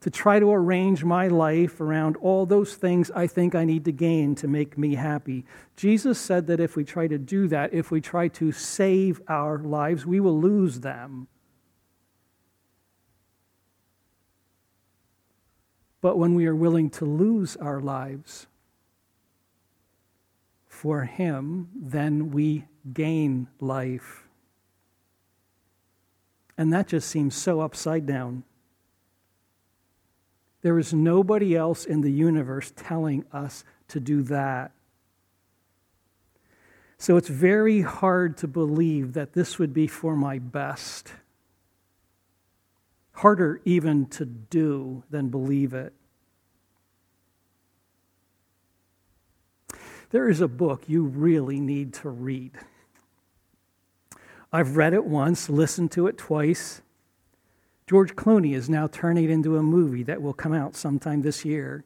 to 0.00 0.10
try 0.10 0.38
to 0.38 0.52
arrange 0.52 1.04
my 1.04 1.28
life 1.28 1.80
around 1.80 2.16
all 2.16 2.46
those 2.46 2.74
things 2.74 3.10
I 3.10 3.26
think 3.26 3.54
I 3.54 3.64
need 3.64 3.84
to 3.86 3.92
gain 3.92 4.34
to 4.36 4.48
make 4.48 4.78
me 4.78 4.94
happy. 4.94 5.44
Jesus 5.76 6.18
said 6.20 6.46
that 6.46 6.60
if 6.60 6.76
we 6.76 6.84
try 6.84 7.08
to 7.08 7.18
do 7.18 7.48
that, 7.48 7.74
if 7.74 7.90
we 7.90 8.00
try 8.00 8.28
to 8.28 8.52
save 8.52 9.20
our 9.26 9.58
lives, 9.58 10.06
we 10.06 10.20
will 10.20 10.40
lose 10.40 10.80
them. 10.80 11.26
But 16.00 16.16
when 16.16 16.34
we 16.34 16.46
are 16.46 16.54
willing 16.54 16.90
to 16.90 17.04
lose 17.04 17.56
our 17.56 17.80
lives, 17.80 18.46
for 20.78 21.02
him, 21.02 21.68
then 21.74 22.30
we 22.30 22.64
gain 22.92 23.48
life. 23.58 24.27
And 26.58 26.72
that 26.72 26.88
just 26.88 27.08
seems 27.08 27.36
so 27.36 27.60
upside 27.60 28.04
down. 28.04 28.42
There 30.62 30.78
is 30.78 30.92
nobody 30.92 31.56
else 31.56 31.84
in 31.84 32.00
the 32.00 32.10
universe 32.10 32.72
telling 32.74 33.24
us 33.32 33.64
to 33.86 34.00
do 34.00 34.22
that. 34.24 34.72
So 36.98 37.16
it's 37.16 37.28
very 37.28 37.82
hard 37.82 38.36
to 38.38 38.48
believe 38.48 39.12
that 39.12 39.34
this 39.34 39.60
would 39.60 39.72
be 39.72 39.86
for 39.86 40.16
my 40.16 40.40
best. 40.40 41.12
Harder 43.12 43.60
even 43.64 44.06
to 44.06 44.24
do 44.24 45.04
than 45.10 45.28
believe 45.28 45.74
it. 45.74 45.92
There 50.10 50.28
is 50.28 50.40
a 50.40 50.48
book 50.48 50.84
you 50.88 51.04
really 51.04 51.60
need 51.60 51.94
to 51.94 52.08
read. 52.08 52.52
I've 54.52 54.76
read 54.76 54.94
it 54.94 55.04
once, 55.04 55.50
listened 55.50 55.90
to 55.92 56.06
it 56.06 56.16
twice, 56.16 56.82
George 57.88 58.14
Clooney 58.16 58.54
is 58.54 58.68
now 58.68 58.86
turning 58.86 59.24
it 59.24 59.30
into 59.30 59.56
a 59.56 59.62
movie 59.62 60.02
that 60.02 60.20
will 60.20 60.34
come 60.34 60.52
out 60.52 60.76
sometime 60.76 61.22
this 61.22 61.42
year. 61.42 61.84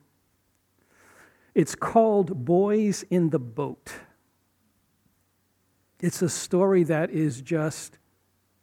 It's 1.55 1.77
called 1.77 2.44
Boys 2.44 3.05
in 3.09 3.31
the 3.31 3.38
Boat. 3.38 3.92
It's 6.01 6.20
a 6.20 6.29
story 6.29 6.83
that 6.85 7.11
is 7.11 7.40
just 7.40 7.98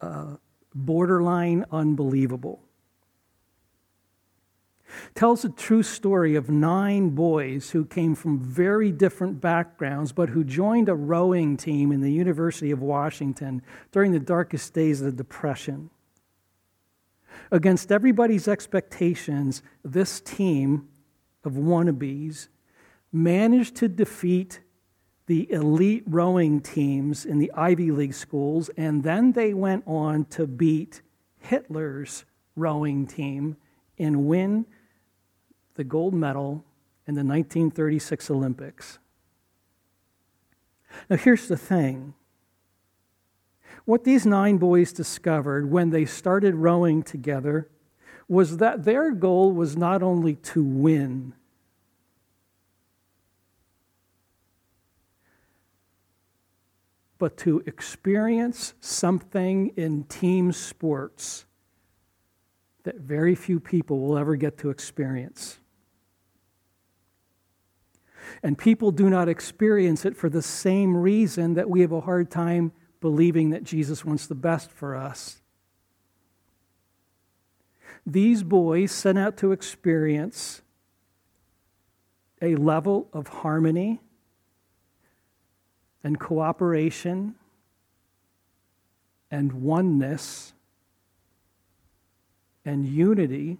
uh, 0.02 0.36
borderline 0.76 1.64
unbelievable. 1.72 2.62
Tells 5.16 5.46
a 5.46 5.50
true 5.50 5.84
story 5.84 6.36
of 6.36 6.50
nine 6.50 7.12
boys 7.12 7.72
who 7.72 7.86
came 7.86 8.16
from 8.16 8.40
very 8.40 8.92
different 8.92 9.42
backgrounds, 9.42 10.12
but 10.12 10.30
who 10.30 10.44
joined 10.44 10.90
a 10.90 10.96
rowing 10.96 11.58
team 11.58 11.92
in 11.92 12.02
the 12.02 12.12
University 12.12 12.72
of 12.72 12.82
Washington 12.82 13.62
during 13.92 14.12
the 14.12 14.20
darkest 14.20 14.74
days 14.74 15.02
of 15.02 15.06
the 15.06 15.12
Depression. 15.24 15.90
Against 17.52 17.92
everybody's 17.92 18.48
expectations, 18.48 19.62
this 19.84 20.22
team 20.22 20.88
of 21.44 21.54
wannabes 21.54 22.48
managed 23.12 23.76
to 23.78 23.88
defeat 23.88 24.62
the 25.26 25.52
elite 25.52 26.04
rowing 26.08 26.60
teams 26.60 27.26
in 27.26 27.38
the 27.38 27.52
Ivy 27.54 27.92
League 27.92 28.16
schools, 28.16 28.70
and 28.78 29.04
then 29.04 29.34
they 29.34 29.54
went 29.54 29.84
on 29.86 30.26
to 30.26 30.48
beat 30.48 31.02
Hitler's 31.38 32.26
rowing 32.56 33.06
team 33.06 33.56
and 33.98 34.26
win 34.26 34.66
the 35.80 35.84
gold 35.86 36.14
medal 36.14 36.66
in 37.08 37.16
the 37.16 37.24
1936 37.24 38.30
Olympics. 38.30 39.00
Now, 41.10 41.16
here's 41.16 41.48
the 41.48 41.56
thing 41.56 42.16
what 43.86 44.04
these 44.04 44.26
nine 44.26 44.58
boys 44.58 44.92
discovered 44.92 45.72
when 45.72 45.92
they 45.92 46.04
started 46.04 46.56
rowing 46.56 47.02
together 47.02 47.70
was 48.28 48.58
that 48.58 48.84
their 48.84 49.14
goal 49.14 49.54
was 49.54 49.78
not 49.78 50.04
only 50.04 50.36
to 50.36 50.62
win, 50.62 51.34
but 57.18 57.38
to 57.38 57.64
experience 57.66 58.74
something 58.82 59.72
in 59.78 60.04
team 60.04 60.52
sports 60.52 61.46
that 62.84 62.96
very 62.96 63.34
few 63.34 63.62
people 63.62 64.02
will 64.02 64.18
ever 64.18 64.36
get 64.36 64.58
to 64.58 64.70
experience. 64.70 65.62
And 68.44 68.58
people 68.58 68.92
do 68.92 69.10
not 69.10 69.30
experience 69.30 70.06
it 70.06 70.16
for 70.16 70.30
the 70.30 70.42
same 70.42 70.96
reason 70.96 71.54
that 71.56 71.70
we 71.70 71.82
have 71.82 71.92
a 71.92 72.02
hard 72.02 72.30
time 72.30 72.72
believing 73.02 73.50
that 73.52 73.64
Jesus 73.64 74.04
wants 74.04 74.28
the 74.28 74.36
best 74.36 74.72
for 74.72 74.96
us. 74.96 75.42
These 78.06 78.44
boys 78.44 78.92
set 78.92 79.18
out 79.18 79.38
to 79.38 79.52
experience 79.52 80.62
a 82.42 82.56
level 82.56 83.08
of 83.14 83.28
harmony 83.28 84.00
and 86.04 86.20
cooperation 86.20 87.36
and 89.30 89.52
oneness 89.54 90.54
and 92.66 92.86
unity 92.86 93.58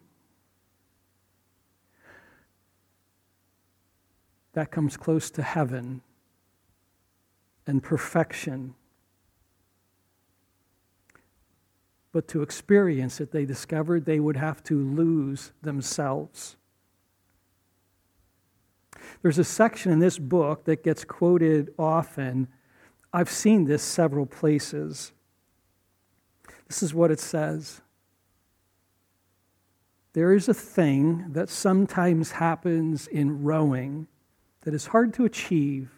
that 4.54 4.72
comes 4.72 4.98
close 4.98 5.30
to 5.32 5.42
heaven 5.42 6.02
and 7.68 7.84
perfection 7.84 8.76
But 12.12 12.28
to 12.30 12.42
experience 12.42 13.22
it, 13.22 13.32
they 13.32 13.46
discovered 13.46 14.06
they 14.06 14.20
would 14.20 14.38
have 14.38 14.64
to 14.64 14.78
lose 14.78 15.52
themselves. 15.62 16.56
There's 19.22 19.38
a 19.38 19.44
section 19.44 19.92
in 19.92 20.00
this 20.00 20.18
book 20.18 20.66
that 20.66 20.84
gets 20.84 21.04
quoted 21.04 21.74
often. 21.78 22.48
I've 23.14 23.30
seen 23.30 23.66
this 23.66 23.84
several 23.84 24.26
places. 24.26 25.12
This 26.68 26.82
is 26.82 26.94
what 26.94 27.12
it 27.12 27.20
says 27.20 27.82
There 30.14 30.34
is 30.34 30.50
a 30.50 30.54
thing 30.54 31.32
that 31.34 31.50
sometimes 31.50 32.32
happens 32.32 33.08
in 33.08 33.44
rowing 33.44 34.08
that 34.70 34.76
is 34.76 34.86
hard 34.86 35.12
to 35.16 35.26
achieve 35.26 35.90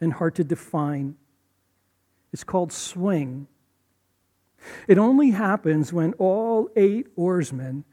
and 0.00 0.12
hard 0.14 0.34
to 0.34 0.42
define. 0.42 1.14
It's 2.32 2.42
called 2.42 2.72
swing. 2.72 3.46
It 4.88 4.98
only 4.98 5.30
happens 5.30 5.92
when 5.92 6.14
all 6.14 6.68
eight 6.74 7.06
oarsmen 7.14 7.84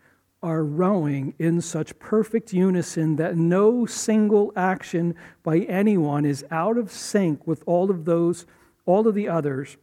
are 0.42 0.64
rowing 0.64 1.36
in 1.38 1.62
such 1.62 2.00
perfect 2.00 2.54
unison 2.54 3.18
that 3.18 3.38
no 3.38 3.86
single 3.86 4.52
action 4.56 5.14
by 5.44 5.60
anyone 5.60 6.26
is 6.26 6.44
out 6.50 6.80
of 6.80 6.92
sync 6.92 7.46
with 7.46 7.62
all 7.68 7.92
of 7.92 8.06
those 8.06 8.48
all 8.88 9.08
of 9.08 9.14
the 9.14 9.30
others 9.30 9.78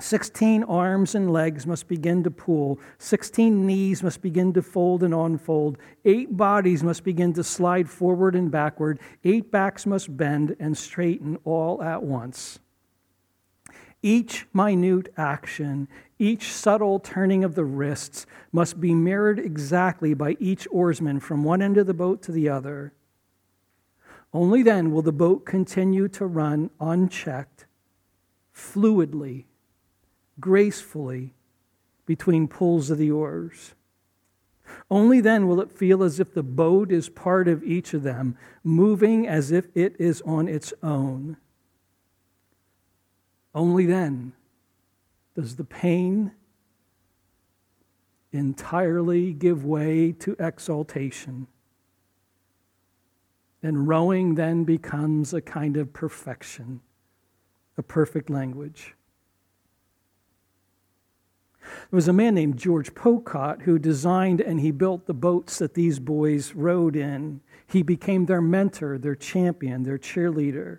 16 0.00 0.62
arms 0.64 1.16
and 1.16 1.32
legs 1.32 1.66
must 1.66 1.88
begin 1.88 2.22
to 2.22 2.30
pull. 2.30 2.78
16 2.98 3.66
knees 3.66 4.00
must 4.00 4.22
begin 4.22 4.52
to 4.52 4.62
fold 4.62 5.02
and 5.02 5.12
unfold. 5.12 5.76
Eight 6.04 6.36
bodies 6.36 6.84
must 6.84 7.02
begin 7.02 7.32
to 7.32 7.42
slide 7.42 7.90
forward 7.90 8.36
and 8.36 8.48
backward. 8.48 9.00
Eight 9.24 9.50
backs 9.50 9.86
must 9.86 10.16
bend 10.16 10.54
and 10.60 10.78
straighten 10.78 11.36
all 11.44 11.82
at 11.82 12.04
once. 12.04 12.60
Each 14.00 14.46
minute 14.54 15.12
action, 15.16 15.88
each 16.20 16.52
subtle 16.52 17.00
turning 17.00 17.42
of 17.42 17.56
the 17.56 17.64
wrists 17.64 18.24
must 18.52 18.80
be 18.80 18.94
mirrored 18.94 19.40
exactly 19.40 20.14
by 20.14 20.36
each 20.38 20.68
oarsman 20.70 21.18
from 21.18 21.42
one 21.42 21.60
end 21.60 21.76
of 21.76 21.88
the 21.88 21.94
boat 21.94 22.22
to 22.22 22.32
the 22.32 22.48
other. 22.48 22.92
Only 24.32 24.62
then 24.62 24.92
will 24.92 25.02
the 25.02 25.10
boat 25.10 25.44
continue 25.44 26.06
to 26.08 26.26
run 26.26 26.70
unchecked, 26.78 27.66
fluidly, 28.54 29.47
gracefully 30.40 31.34
between 32.06 32.48
pulls 32.48 32.90
of 32.90 32.98
the 32.98 33.10
oars. 33.10 33.74
Only 34.90 35.20
then 35.20 35.46
will 35.46 35.60
it 35.60 35.70
feel 35.70 36.02
as 36.02 36.20
if 36.20 36.32
the 36.32 36.42
boat 36.42 36.90
is 36.92 37.08
part 37.08 37.48
of 37.48 37.62
each 37.64 37.94
of 37.94 38.02
them, 38.02 38.36
moving 38.62 39.26
as 39.26 39.50
if 39.50 39.68
it 39.74 39.96
is 39.98 40.22
on 40.22 40.48
its 40.48 40.72
own. 40.82 41.36
Only 43.54 43.86
then 43.86 44.32
does 45.34 45.56
the 45.56 45.64
pain 45.64 46.32
entirely 48.32 49.32
give 49.32 49.64
way 49.64 50.12
to 50.12 50.36
exaltation. 50.38 51.46
And 53.62 53.88
rowing 53.88 54.34
then 54.34 54.64
becomes 54.64 55.34
a 55.34 55.40
kind 55.40 55.76
of 55.76 55.92
perfection, 55.92 56.80
a 57.76 57.82
perfect 57.82 58.30
language. 58.30 58.94
There 61.90 61.96
was 61.96 62.08
a 62.08 62.12
man 62.12 62.34
named 62.34 62.56
George 62.56 62.94
Pocock 62.94 63.62
who 63.62 63.78
designed 63.78 64.40
and 64.40 64.60
he 64.60 64.70
built 64.70 65.06
the 65.06 65.14
boats 65.14 65.58
that 65.58 65.74
these 65.74 65.98
boys 65.98 66.54
rowed 66.54 66.96
in. 66.96 67.40
He 67.66 67.82
became 67.82 68.26
their 68.26 68.42
mentor, 68.42 68.98
their 68.98 69.14
champion, 69.14 69.82
their 69.82 69.98
cheerleader. 69.98 70.78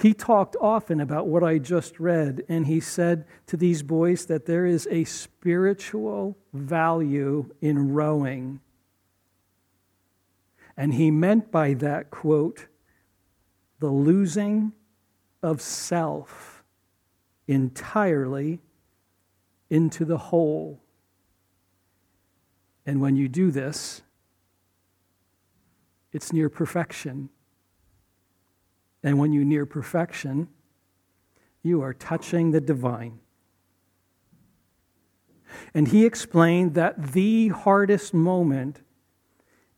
He 0.00 0.14
talked 0.14 0.54
often 0.60 1.00
about 1.00 1.26
what 1.26 1.42
I 1.42 1.58
just 1.58 1.98
read, 1.98 2.44
and 2.48 2.66
he 2.66 2.78
said 2.78 3.24
to 3.46 3.56
these 3.56 3.82
boys 3.82 4.26
that 4.26 4.46
there 4.46 4.64
is 4.64 4.86
a 4.92 5.02
spiritual 5.02 6.38
value 6.52 7.50
in 7.60 7.92
rowing. 7.92 8.60
And 10.76 10.94
he 10.94 11.10
meant 11.10 11.50
by 11.50 11.74
that 11.74 12.12
quote, 12.12 12.68
the 13.80 13.88
losing 13.88 14.72
of 15.42 15.60
self 15.60 16.62
entirely 17.48 18.60
into 19.70 20.04
the 20.04 20.18
whole. 20.18 20.80
And 22.86 23.00
when 23.00 23.16
you 23.16 23.28
do 23.28 23.50
this, 23.50 24.02
it's 26.12 26.32
near 26.32 26.48
perfection. 26.48 27.28
And 29.02 29.18
when 29.18 29.32
you 29.32 29.44
near 29.44 29.66
perfection, 29.66 30.48
you 31.62 31.82
are 31.82 31.92
touching 31.92 32.50
the 32.50 32.60
divine. 32.60 33.20
And 35.74 35.88
he 35.88 36.04
explained 36.04 36.74
that 36.74 37.12
the 37.12 37.48
hardest 37.48 38.14
moment 38.14 38.82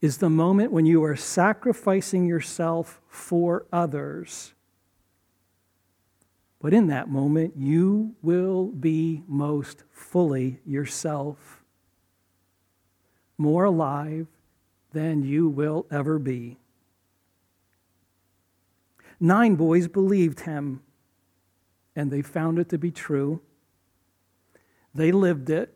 is 0.00 0.18
the 0.18 0.30
moment 0.30 0.72
when 0.72 0.86
you 0.86 1.04
are 1.04 1.16
sacrificing 1.16 2.26
yourself 2.26 3.00
for 3.08 3.66
others. 3.72 4.54
But 6.60 6.74
in 6.74 6.88
that 6.88 7.08
moment, 7.08 7.54
you 7.56 8.14
will 8.22 8.66
be 8.66 9.22
most 9.26 9.84
fully 9.90 10.60
yourself, 10.66 11.62
more 13.38 13.64
alive 13.64 14.26
than 14.92 15.22
you 15.22 15.48
will 15.48 15.86
ever 15.90 16.18
be. 16.18 16.58
Nine 19.18 19.54
boys 19.54 19.88
believed 19.88 20.40
him, 20.40 20.82
and 21.96 22.10
they 22.10 22.22
found 22.22 22.58
it 22.58 22.68
to 22.70 22.78
be 22.78 22.90
true. 22.90 23.40
They 24.94 25.12
lived 25.12 25.48
it, 25.50 25.74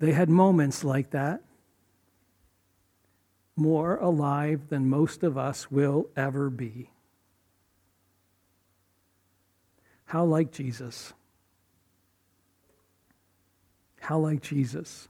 They 0.00 0.12
had 0.12 0.30
moments 0.30 0.82
like 0.82 1.10
that, 1.10 1.42
more 3.54 3.96
alive 3.96 4.68
than 4.70 4.88
most 4.88 5.22
of 5.22 5.36
us 5.36 5.70
will 5.70 6.08
ever 6.16 6.48
be. 6.48 6.89
How 10.10 10.24
like 10.24 10.50
Jesus? 10.50 11.12
How 14.00 14.18
like 14.18 14.42
Jesus? 14.42 15.06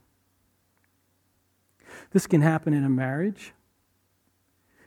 This 2.11 2.27
can 2.27 2.41
happen 2.41 2.71
in 2.71 2.83
a 2.83 2.89
marriage. 2.89 3.53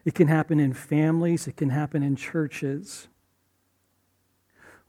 It 0.04 0.14
can 0.14 0.28
happen 0.28 0.60
in 0.60 0.72
families. 0.72 1.48
It 1.48 1.56
can 1.56 1.70
happen 1.70 2.04
in 2.04 2.14
churches. 2.14 3.08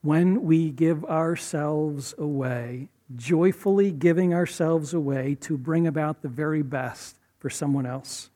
When 0.03 0.43
we 0.43 0.69
give 0.69 1.03
ourselves 1.03 2.13
away, 2.19 2.89
joyfully 3.15 3.91
giving 3.91 4.31
ourselves 4.31 4.93
away 4.93 5.33
to 5.41 5.57
bring 5.57 5.87
about 5.87 6.21
the 6.21 6.29
very 6.29 6.61
best 6.61 7.17
for 7.39 7.49
someone 7.49 7.87
else. 7.87 8.29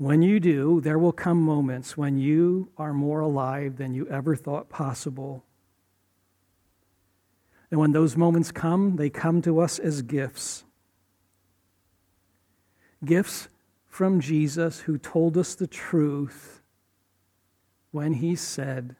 When 0.00 0.22
you 0.22 0.40
do, 0.40 0.80
there 0.80 0.98
will 0.98 1.12
come 1.12 1.42
moments 1.42 1.94
when 1.94 2.16
you 2.16 2.70
are 2.78 2.94
more 2.94 3.20
alive 3.20 3.76
than 3.76 3.92
you 3.92 4.08
ever 4.08 4.34
thought 4.34 4.70
possible. 4.70 5.44
And 7.70 7.78
when 7.78 7.92
those 7.92 8.16
moments 8.16 8.50
come, 8.50 8.96
they 8.96 9.10
come 9.10 9.42
to 9.42 9.60
us 9.60 9.78
as 9.78 10.00
gifts. 10.00 10.64
Gifts 13.04 13.48
from 13.88 14.22
Jesus 14.22 14.80
who 14.80 14.96
told 14.96 15.36
us 15.36 15.54
the 15.54 15.66
truth 15.66 16.62
when 17.90 18.14
he 18.14 18.34
said, 18.34 18.96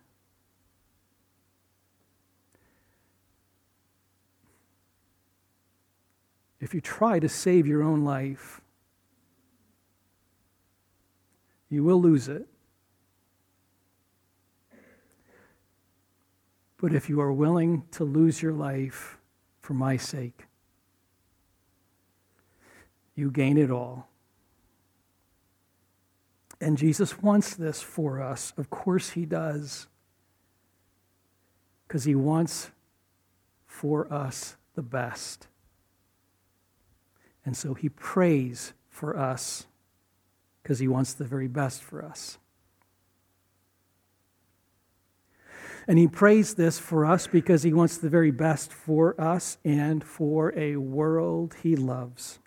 If 6.60 6.74
you 6.74 6.82
try 6.82 7.18
to 7.20 7.28
save 7.30 7.66
your 7.66 7.82
own 7.82 8.04
life, 8.04 8.59
you 11.70 11.84
will 11.84 12.02
lose 12.02 12.28
it. 12.28 12.46
But 16.76 16.92
if 16.92 17.08
you 17.08 17.20
are 17.20 17.32
willing 17.32 17.84
to 17.92 18.04
lose 18.04 18.42
your 18.42 18.52
life 18.52 19.18
for 19.60 19.74
my 19.74 19.96
sake, 19.96 20.46
you 23.14 23.30
gain 23.30 23.56
it 23.56 23.70
all. 23.70 24.08
And 26.60 26.76
Jesus 26.76 27.22
wants 27.22 27.54
this 27.54 27.80
for 27.80 28.20
us. 28.20 28.52
Of 28.56 28.68
course, 28.68 29.10
He 29.10 29.24
does. 29.24 29.86
Because 31.86 32.04
He 32.04 32.14
wants 32.14 32.70
for 33.66 34.12
us 34.12 34.56
the 34.74 34.82
best. 34.82 35.46
And 37.44 37.56
so 37.56 37.74
He 37.74 37.88
prays 37.88 38.72
for 38.88 39.16
us 39.16 39.66
because 40.62 40.78
He 40.78 40.88
wants 40.88 41.12
the 41.14 41.24
very 41.24 41.48
best 41.48 41.82
for 41.82 42.04
us. 42.04 42.38
And 45.86 45.98
He 45.98 46.06
prays 46.06 46.54
this 46.54 46.78
for 46.78 47.04
us 47.04 47.26
because 47.26 47.62
He 47.62 47.72
wants 47.72 47.98
the 47.98 48.08
very 48.08 48.30
best 48.30 48.72
for 48.72 49.20
us 49.20 49.58
and 49.64 50.04
for 50.04 50.56
a 50.56 50.76
world 50.76 51.56
He 51.62 51.76
loves. 51.76 52.38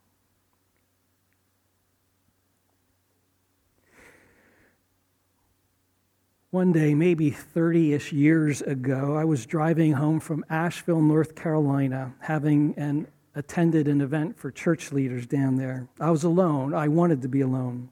One 6.54 6.72
day, 6.72 6.94
maybe 6.94 7.32
30 7.32 7.94
ish 7.94 8.14
years 8.14 8.62
ago, 8.62 9.16
I 9.18 9.26
was 9.26 9.48
driving 9.48 9.94
home 9.94 10.20
from 10.20 10.46
Asheville, 10.52 11.02
North 11.02 11.34
Carolina, 11.34 12.14
having 12.20 12.76
an, 12.78 13.08
attended 13.34 13.88
an 13.88 14.02
event 14.02 14.38
for 14.38 14.52
church 14.52 14.92
leaders 14.92 15.26
down 15.26 15.56
there. 15.56 15.88
I 16.00 16.12
was 16.12 16.24
alone. 16.24 16.76
I 16.76 16.90
wanted 16.90 17.24
to 17.24 17.28
be 17.28 17.42
alone. 17.42 17.90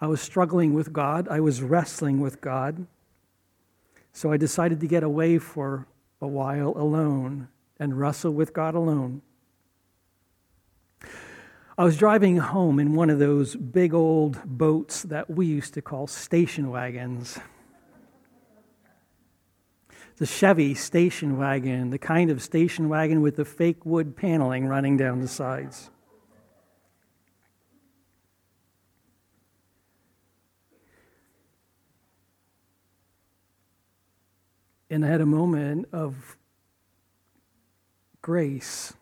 I 0.00 0.06
was 0.06 0.20
struggling 0.20 0.74
with 0.74 0.92
God, 0.92 1.28
I 1.28 1.40
was 1.40 1.62
wrestling 1.62 2.20
with 2.20 2.40
God. 2.40 2.86
So 4.12 4.32
I 4.32 4.36
decided 4.36 4.80
to 4.80 4.86
get 4.86 5.02
away 5.02 5.38
for 5.38 5.86
a 6.20 6.26
while 6.26 6.70
alone 6.76 7.48
and 7.78 7.98
wrestle 7.98 8.32
with 8.32 8.52
God 8.52 8.74
alone. 8.74 9.22
I 11.78 11.84
was 11.84 11.98
driving 11.98 12.38
home 12.38 12.78
in 12.78 12.94
one 12.94 13.10
of 13.10 13.18
those 13.18 13.54
big 13.54 13.92
old 13.92 14.40
boats 14.46 15.02
that 15.02 15.28
we 15.28 15.44
used 15.44 15.74
to 15.74 15.82
call 15.82 16.06
station 16.06 16.70
wagons. 16.70 17.38
The 20.16 20.24
Chevy 20.24 20.72
station 20.72 21.36
wagon, 21.36 21.90
the 21.90 21.98
kind 21.98 22.30
of 22.30 22.40
station 22.40 22.88
wagon 22.88 23.20
with 23.20 23.36
the 23.36 23.44
fake 23.44 23.84
wood 23.84 24.16
paneling 24.16 24.66
running 24.66 24.96
down 24.96 25.20
the 25.20 25.28
sides. 25.28 25.90
And 34.88 35.04
I 35.04 35.08
had 35.08 35.20
a 35.20 35.26
moment 35.26 35.88
of 35.92 36.36
grace 38.22 38.94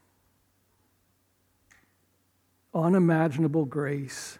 unimaginable 2.75 3.65
grace. 3.65 4.39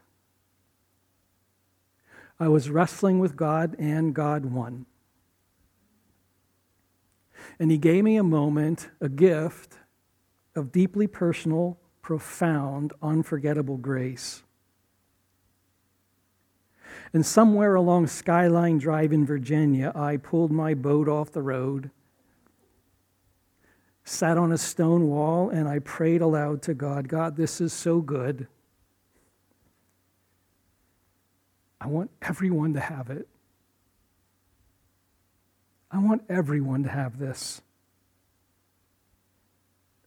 I 2.41 2.49
was 2.49 2.69
wrestling 2.69 3.21
with 3.21 3.37
God, 3.37 3.77
and 3.79 4.15
God 4.15 4.47
won. 4.47 4.87
And 7.59 7.71
He 7.71 7.79
gave 7.79 8.03
me 8.03 8.17
a 8.17 8.25
moment, 8.25 8.91
a 9.01 9.09
gift 9.09 9.79
of 10.57 10.73
deeply 10.73 11.07
personal, 11.07 11.79
profound, 12.03 12.93
unforgettable 13.01 13.77
grace. 13.77 14.43
And 17.15 17.25
somewhere 17.25 17.75
along 17.77 18.09
Skyline 18.09 18.77
Drive 18.77 19.13
in 19.13 19.25
Virginia, 19.25 19.93
I 19.95 20.19
pulled 20.19 20.51
my 20.51 20.75
boat 20.75 21.09
off 21.09 21.33
the 21.33 21.43
road 21.43 21.91
sat 24.05 24.37
on 24.37 24.53
a 24.53 24.59
stone 24.59 25.09
wall 25.09 25.49
and 25.49 25.67
I 25.67 25.79
prayed 25.79 26.21
aloud 26.21 26.63
to 26.63 26.75
God 26.75 27.09
God, 27.09 27.37
this 27.37 27.61
is 27.61 27.73
so 27.73 28.01
good. 28.01 28.47
I 31.81 31.87
want 31.87 32.11
everyone 32.23 32.75
to 32.75 32.81
have 32.81 33.11
it. 33.11 33.29
I 35.91 35.99
want 35.99 36.23
everyone 36.29 36.83
to 36.85 36.89
have 36.89 37.19
this. 37.19 37.61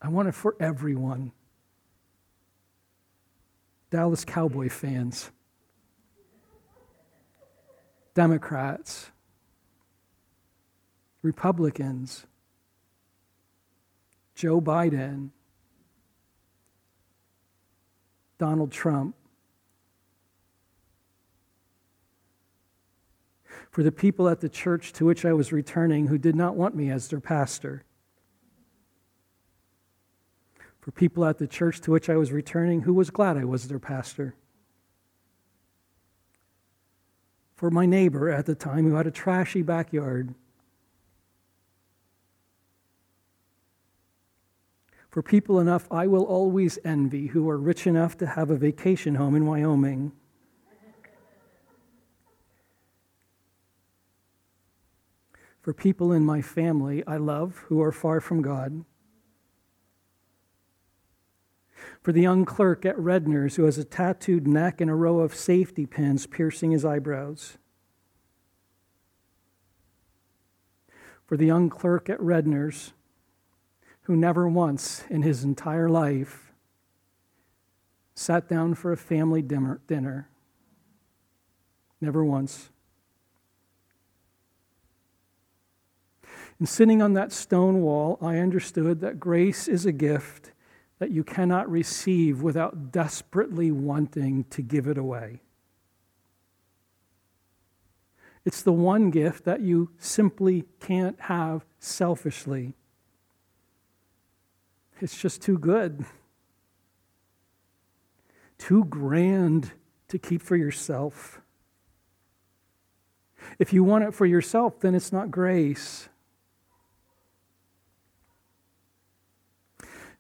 I 0.02 0.10
want 0.10 0.28
it 0.28 0.34
for 0.34 0.56
everyone. 0.60 1.32
Dallas 3.90 4.26
Cowboy 4.26 4.70
fans, 4.70 5.32
Democrats, 8.18 9.12
Republicans, 11.22 12.26
Joe 14.34 14.60
Biden, 14.60 15.30
Donald 18.40 18.72
Trump, 18.72 19.16
for 23.70 23.84
the 23.84 23.92
people 23.92 24.28
at 24.28 24.42
the 24.42 24.50
church 24.50 24.94
to 24.94 25.06
which 25.06 25.24
I 25.24 25.34
was 25.34 25.52
returning 25.52 26.08
who 26.08 26.18
did 26.18 26.36
not 26.36 26.56
want 26.56 26.76
me 26.76 26.90
as 26.90 27.10
their 27.10 27.20
pastor, 27.20 27.84
for 30.82 30.90
people 30.90 31.24
at 31.24 31.38
the 31.38 31.46
church 31.46 31.82
to 31.82 31.92
which 31.92 32.10
I 32.10 32.16
was 32.16 32.32
returning 32.32 32.82
who 32.82 32.96
was 32.96 33.12
glad 33.12 33.38
I 33.38 33.46
was 33.46 33.68
their 33.68 33.78
pastor, 33.78 34.34
for 37.58 37.70
my 37.70 37.86
neighbor 37.86 38.30
at 38.30 38.46
the 38.46 38.56
time 38.56 38.86
who 38.86 38.96
had 38.96 39.06
a 39.06 39.12
trashy 39.12 39.62
backyard 39.62 40.34
For 45.18 45.24
people 45.24 45.60
enough 45.60 45.88
I 45.90 46.06
will 46.06 46.26
always 46.26 46.78
envy 46.86 47.26
who 47.26 47.50
are 47.50 47.58
rich 47.58 47.88
enough 47.88 48.20
to 48.20 48.28
have 48.28 48.52
a 48.52 48.56
vacation 48.56 49.16
home 49.16 49.36
in 49.36 49.48
Wyoming. 49.48 50.12
For 55.60 55.74
people 55.74 56.12
in 56.12 56.24
my 56.24 56.44
family 56.44 57.04
I 57.08 57.18
love 57.18 57.58
who 57.66 57.82
are 57.82 57.92
far 57.92 58.22
from 58.22 58.44
God. 58.44 58.86
For 62.02 62.12
the 62.12 62.22
young 62.22 62.46
clerk 62.46 62.86
at 62.86 62.98
Redner's 62.98 63.56
who 63.56 63.64
has 63.64 63.78
a 63.78 63.84
tattooed 63.84 64.48
neck 64.48 64.80
and 64.80 64.90
a 64.90 64.96
row 64.96 65.20
of 65.20 65.36
safety 65.36 65.86
pins 65.86 66.26
piercing 66.26 66.72
his 66.72 66.86
eyebrows. 66.86 67.58
For 71.26 71.36
the 71.36 71.46
young 71.46 71.70
clerk 71.70 72.10
at 72.10 72.22
Redner's 72.22 72.94
who 74.04 74.16
never 74.16 74.48
once 74.48 75.04
in 75.10 75.22
his 75.22 75.44
entire 75.44 75.90
life 75.90 76.54
sat 78.16 78.48
down 78.48 78.74
for 78.74 78.94
a 78.94 78.98
family 78.98 79.42
dinner. 79.42 80.30
Never 82.00 82.24
once. 82.24 82.70
And 86.58 86.70
sitting 86.70 87.02
on 87.02 87.14
that 87.14 87.32
stone 87.32 87.82
wall, 87.82 88.18
I 88.22 88.38
understood 88.38 89.02
that 89.02 89.20
grace 89.20 89.68
is 89.68 89.86
a 89.86 89.92
gift 89.92 90.52
that 91.00 91.12
you 91.12 91.24
cannot 91.24 91.70
receive 91.70 92.42
without 92.42 92.92
desperately 92.92 93.72
wanting 93.72 94.46
to 94.46 94.62
give 94.62 94.88
it 94.88 94.98
away. 94.98 95.42
It's 98.46 98.62
the 98.62 98.74
one 98.74 99.12
gift 99.12 99.44
that 99.44 99.62
you 99.62 99.92
simply 99.98 100.64
can't 100.80 101.20
have 101.22 101.66
selfishly. 101.80 102.76
It's 105.02 105.18
just 105.18 105.42
too 105.42 105.58
good, 105.58 106.06
too 108.58 108.86
grand 108.86 109.74
to 110.08 110.18
keep 110.18 110.42
for 110.42 110.56
yourself. 110.56 111.42
If 113.60 113.74
you 113.74 113.84
want 113.84 114.06
it 114.06 114.14
for 114.14 114.26
yourself, 114.26 114.80
then 114.80 114.96
it's 114.96 115.12
not 115.12 115.30
grace. 115.30 116.10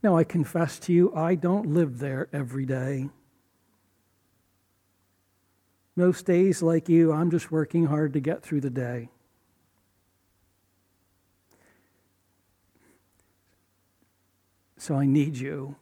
Now, 0.04 0.16
I 0.16 0.24
confess 0.24 0.78
to 0.80 0.94
you, 0.94 1.14
I 1.16 1.36
don't 1.36 1.74
live 1.74 2.00
there 2.00 2.30
every 2.32 2.66
day. 2.66 3.10
Most 5.96 6.26
days, 6.26 6.62
like 6.62 6.88
you, 6.88 7.12
I'm 7.12 7.32
just 7.32 7.52
working 7.52 7.88
hard 7.88 8.14
to 8.14 8.20
get 8.20 8.44
through 8.44 8.62
the 8.62 8.70
day. 8.70 9.10
So 14.78 14.96
I 14.96 15.08
need 15.08 15.38
you. 15.38 15.76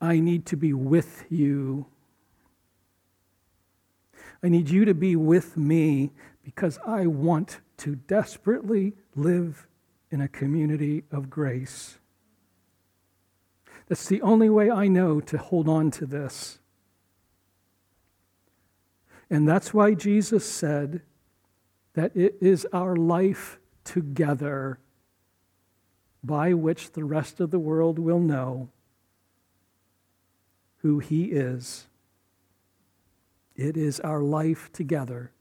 I 0.00 0.20
need 0.20 0.46
to 0.46 0.56
be 0.56 0.72
with 0.72 1.24
you. 1.28 1.86
I 4.42 4.48
need 4.48 4.70
you 4.70 4.84
to 4.84 4.94
be 4.94 5.16
with 5.16 5.56
me 5.56 6.12
because 6.44 6.78
I 6.86 7.06
want 7.06 7.60
to 7.78 7.96
desperately 7.96 8.92
live 9.16 9.66
in 10.14 10.20
a 10.20 10.28
community 10.28 11.02
of 11.10 11.28
grace. 11.28 11.98
That's 13.88 14.06
the 14.06 14.22
only 14.22 14.48
way 14.48 14.70
I 14.70 14.86
know 14.86 15.20
to 15.22 15.36
hold 15.36 15.68
on 15.68 15.90
to 15.90 16.06
this. 16.06 16.60
And 19.28 19.48
that's 19.48 19.74
why 19.74 19.94
Jesus 19.94 20.48
said 20.48 21.02
that 21.94 22.14
it 22.14 22.36
is 22.40 22.64
our 22.72 22.94
life 22.94 23.58
together 23.82 24.78
by 26.22 26.54
which 26.54 26.92
the 26.92 27.02
rest 27.02 27.40
of 27.40 27.50
the 27.50 27.58
world 27.58 27.98
will 27.98 28.20
know 28.20 28.68
who 30.82 31.00
He 31.00 31.24
is. 31.24 31.88
It 33.56 33.76
is 33.76 33.98
our 33.98 34.22
life 34.22 34.70
together. 34.72 35.32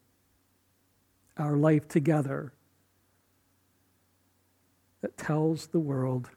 Our 1.37 1.57
life 1.57 1.87
together 1.87 2.53
that 5.03 5.17
tells 5.17 5.67
the 5.67 5.81
world 5.81 6.29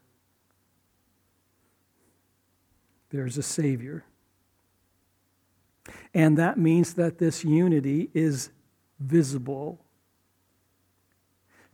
there's 3.10 3.38
a 3.38 3.42
Savior. 3.42 4.04
And 6.12 6.36
that 6.36 6.58
means 6.58 6.94
that 6.94 7.18
this 7.18 7.44
unity 7.44 8.10
is 8.12 8.50
visible. 8.98 9.84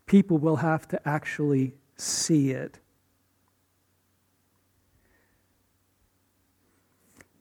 People 0.04 0.36
will 0.36 0.56
have 0.56 0.86
to 0.88 1.08
actually 1.08 1.72
see 1.96 2.50
it. 2.50 2.78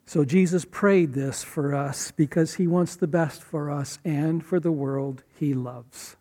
So 0.06 0.24
Jesus 0.24 0.64
prayed 0.64 1.12
this 1.12 1.44
for 1.44 1.76
us 1.76 2.12
because 2.12 2.54
he 2.54 2.68
wants 2.68 2.96
the 2.96 3.08
best 3.08 3.44
for 3.44 3.70
us 3.70 4.00
and 4.06 4.46
for 4.46 4.62
the 4.62 4.72
world 4.72 5.24
he 5.38 5.54
loves. 5.54 6.16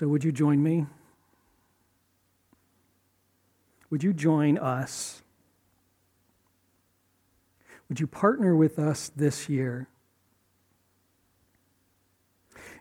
So, 0.00 0.08
would 0.08 0.24
you 0.24 0.32
join 0.32 0.62
me? 0.62 0.86
Would 3.90 4.02
you 4.02 4.14
join 4.14 4.56
us? 4.56 5.20
Would 7.90 8.00
you 8.00 8.06
partner 8.06 8.56
with 8.56 8.78
us 8.78 9.12
this 9.14 9.50
year? 9.50 9.88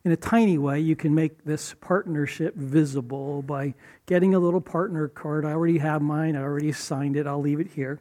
In 0.05 0.13
a 0.13 0.15
tiny 0.15 0.57
way, 0.57 0.80
you 0.80 0.95
can 0.95 1.13
make 1.13 1.43
this 1.43 1.76
partnership 1.82 2.55
visible 2.55 3.41
by 3.41 3.74
getting 4.05 4.34
a 4.34 4.39
little 4.39 4.61
partner 4.61 5.09
card. 5.09 5.43
I 5.43 5.51
already 5.51 5.80
have 5.80 6.01
mine, 6.01 6.38
I 6.38 6.41
already 6.41 6.72
signed 6.72 7.17
it, 7.17 7.28
I'll 7.28 7.41
leave 7.41 7.59
it 7.59 7.72
here. 7.76 7.99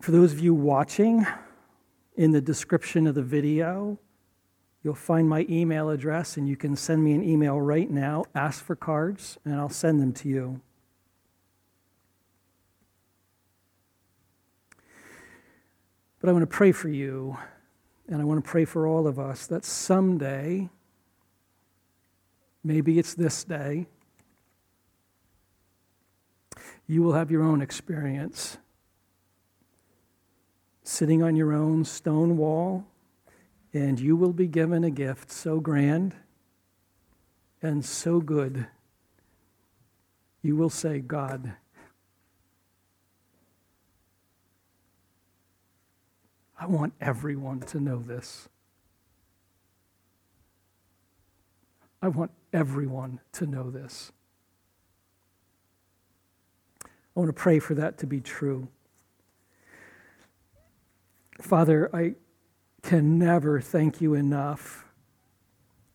For 0.00 0.10
those 0.10 0.32
of 0.32 0.40
you 0.40 0.54
watching, 0.54 1.26
in 2.16 2.30
the 2.30 2.40
description 2.40 3.06
of 3.06 3.14
the 3.14 3.22
video, 3.22 3.98
You'll 4.84 4.94
find 4.94 5.26
my 5.26 5.46
email 5.48 5.88
address, 5.88 6.36
and 6.36 6.46
you 6.46 6.56
can 6.56 6.76
send 6.76 7.02
me 7.02 7.14
an 7.14 7.24
email 7.24 7.58
right 7.58 7.90
now. 7.90 8.26
Ask 8.34 8.62
for 8.62 8.76
cards, 8.76 9.38
and 9.42 9.54
I'll 9.54 9.70
send 9.70 9.98
them 9.98 10.12
to 10.12 10.28
you. 10.28 10.60
But 16.20 16.28
I 16.28 16.32
want 16.32 16.42
to 16.42 16.46
pray 16.46 16.70
for 16.70 16.90
you, 16.90 17.38
and 18.08 18.20
I 18.20 18.24
want 18.24 18.44
to 18.44 18.50
pray 18.50 18.66
for 18.66 18.86
all 18.86 19.06
of 19.06 19.18
us 19.18 19.46
that 19.46 19.64
someday, 19.64 20.68
maybe 22.62 22.98
it's 22.98 23.14
this 23.14 23.42
day, 23.42 23.86
you 26.86 27.02
will 27.02 27.14
have 27.14 27.30
your 27.30 27.42
own 27.42 27.62
experience. 27.62 28.58
Sitting 30.82 31.22
on 31.22 31.36
your 31.36 31.54
own 31.54 31.86
stone 31.86 32.36
wall 32.36 32.84
and 33.74 33.98
you 33.98 34.14
will 34.14 34.32
be 34.32 34.46
given 34.46 34.84
a 34.84 34.90
gift 34.90 35.32
so 35.32 35.58
grand 35.58 36.14
and 37.60 37.84
so 37.84 38.20
good. 38.20 38.68
You 40.42 40.54
will 40.54 40.70
say, 40.70 41.00
God, 41.00 41.54
I 46.58 46.66
want 46.66 46.94
everyone 47.00 47.60
to 47.60 47.80
know 47.80 47.98
this. 47.98 48.48
I 52.00 52.08
want 52.08 52.30
everyone 52.52 53.20
to 53.32 53.46
know 53.46 53.70
this. 53.70 54.12
I 56.84 57.20
want 57.20 57.28
to 57.28 57.32
pray 57.32 57.58
for 57.58 57.74
that 57.74 57.98
to 57.98 58.06
be 58.06 58.20
true. 58.20 58.68
Father, 61.40 61.90
I, 61.94 62.14
can 62.84 63.18
never 63.18 63.62
thank 63.62 64.02
you 64.02 64.12
enough 64.12 64.84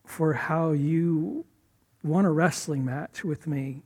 for 0.04 0.32
how 0.32 0.72
you 0.72 1.46
won 2.02 2.24
a 2.24 2.32
wrestling 2.32 2.84
match 2.84 3.22
with 3.22 3.46
me 3.46 3.82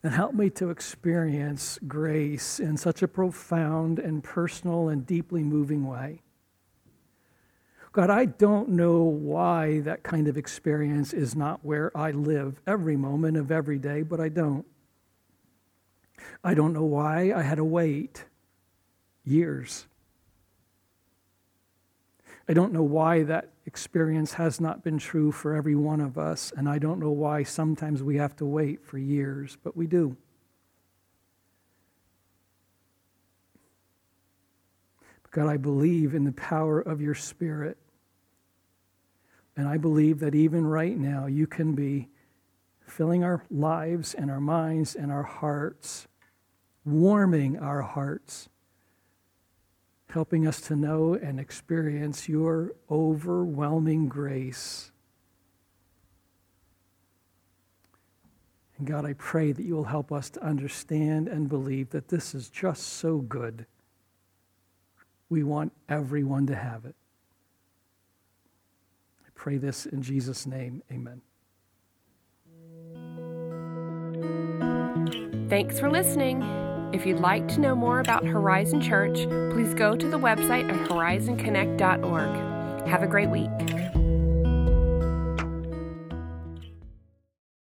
and 0.00 0.14
help 0.14 0.32
me 0.32 0.48
to 0.48 0.70
experience 0.70 1.76
grace 1.88 2.60
in 2.60 2.76
such 2.76 3.02
a 3.02 3.08
profound 3.08 3.98
and 3.98 4.22
personal 4.22 4.88
and 4.88 5.04
deeply 5.06 5.42
moving 5.42 5.84
way. 5.88 6.22
God, 7.90 8.10
I 8.10 8.26
don't 8.26 8.68
know 8.68 9.02
why 9.02 9.80
that 9.80 10.04
kind 10.04 10.28
of 10.28 10.36
experience 10.36 11.12
is 11.12 11.34
not 11.34 11.64
where 11.64 11.90
I 11.96 12.12
live 12.12 12.60
every 12.64 12.96
moment 12.96 13.36
of 13.36 13.50
every 13.50 13.78
day, 13.78 14.02
but 14.02 14.20
I 14.20 14.28
don't. 14.28 14.64
I 16.44 16.54
don't 16.54 16.72
know 16.72 16.84
why 16.84 17.32
I 17.34 17.42
had 17.42 17.56
to 17.56 17.64
wait 17.64 18.24
years 19.24 19.86
I 22.48 22.54
don't 22.54 22.72
know 22.72 22.82
why 22.82 23.24
that 23.24 23.50
experience 23.66 24.32
has 24.34 24.60
not 24.60 24.82
been 24.82 24.98
true 24.98 25.30
for 25.30 25.54
every 25.54 25.74
one 25.74 26.00
of 26.00 26.16
us, 26.16 26.50
and 26.56 26.66
I 26.66 26.78
don't 26.78 26.98
know 26.98 27.10
why 27.10 27.42
sometimes 27.42 28.02
we 28.02 28.16
have 28.16 28.34
to 28.36 28.46
wait 28.46 28.82
for 28.82 28.96
years, 28.96 29.58
but 29.62 29.76
we 29.76 29.86
do. 29.86 30.16
God, 35.30 35.46
I 35.46 35.58
believe 35.58 36.14
in 36.14 36.24
the 36.24 36.32
power 36.32 36.80
of 36.80 37.02
your 37.02 37.14
Spirit. 37.14 37.76
And 39.56 39.68
I 39.68 39.76
believe 39.76 40.20
that 40.20 40.34
even 40.34 40.66
right 40.66 40.96
now, 40.96 41.26
you 41.26 41.46
can 41.46 41.74
be 41.74 42.08
filling 42.86 43.22
our 43.22 43.42
lives 43.50 44.14
and 44.14 44.30
our 44.30 44.40
minds 44.40 44.94
and 44.94 45.12
our 45.12 45.24
hearts, 45.24 46.08
warming 46.84 47.58
our 47.58 47.82
hearts 47.82 48.48
helping 50.10 50.46
us 50.46 50.60
to 50.62 50.76
know 50.76 51.14
and 51.14 51.38
experience 51.38 52.28
your 52.28 52.72
overwhelming 52.90 54.08
grace. 54.08 54.90
And 58.78 58.86
God, 58.86 59.04
I 59.04 59.12
pray 59.14 59.52
that 59.52 59.64
you 59.64 59.74
will 59.74 59.84
help 59.84 60.12
us 60.12 60.30
to 60.30 60.42
understand 60.42 61.28
and 61.28 61.48
believe 61.48 61.90
that 61.90 62.08
this 62.08 62.34
is 62.34 62.48
just 62.48 62.84
so 62.84 63.18
good. 63.18 63.66
We 65.28 65.42
want 65.42 65.72
everyone 65.88 66.46
to 66.46 66.54
have 66.54 66.84
it. 66.84 66.94
I 69.26 69.30
pray 69.34 69.58
this 69.58 69.84
in 69.84 70.00
Jesus' 70.00 70.46
name. 70.46 70.82
Amen. 70.90 71.20
Thanks 75.48 75.80
for 75.80 75.90
listening. 75.90 76.67
If 76.92 77.04
you'd 77.04 77.20
like 77.20 77.46
to 77.48 77.60
know 77.60 77.74
more 77.74 78.00
about 78.00 78.24
Horizon 78.24 78.80
Church, 78.80 79.28
please 79.52 79.74
go 79.74 79.94
to 79.94 80.08
the 80.08 80.18
website 80.18 80.70
at 80.70 80.88
horizonconnect.org. 80.88 82.88
Have 82.88 83.02
a 83.02 83.06
great 83.06 83.28
week. 83.28 83.50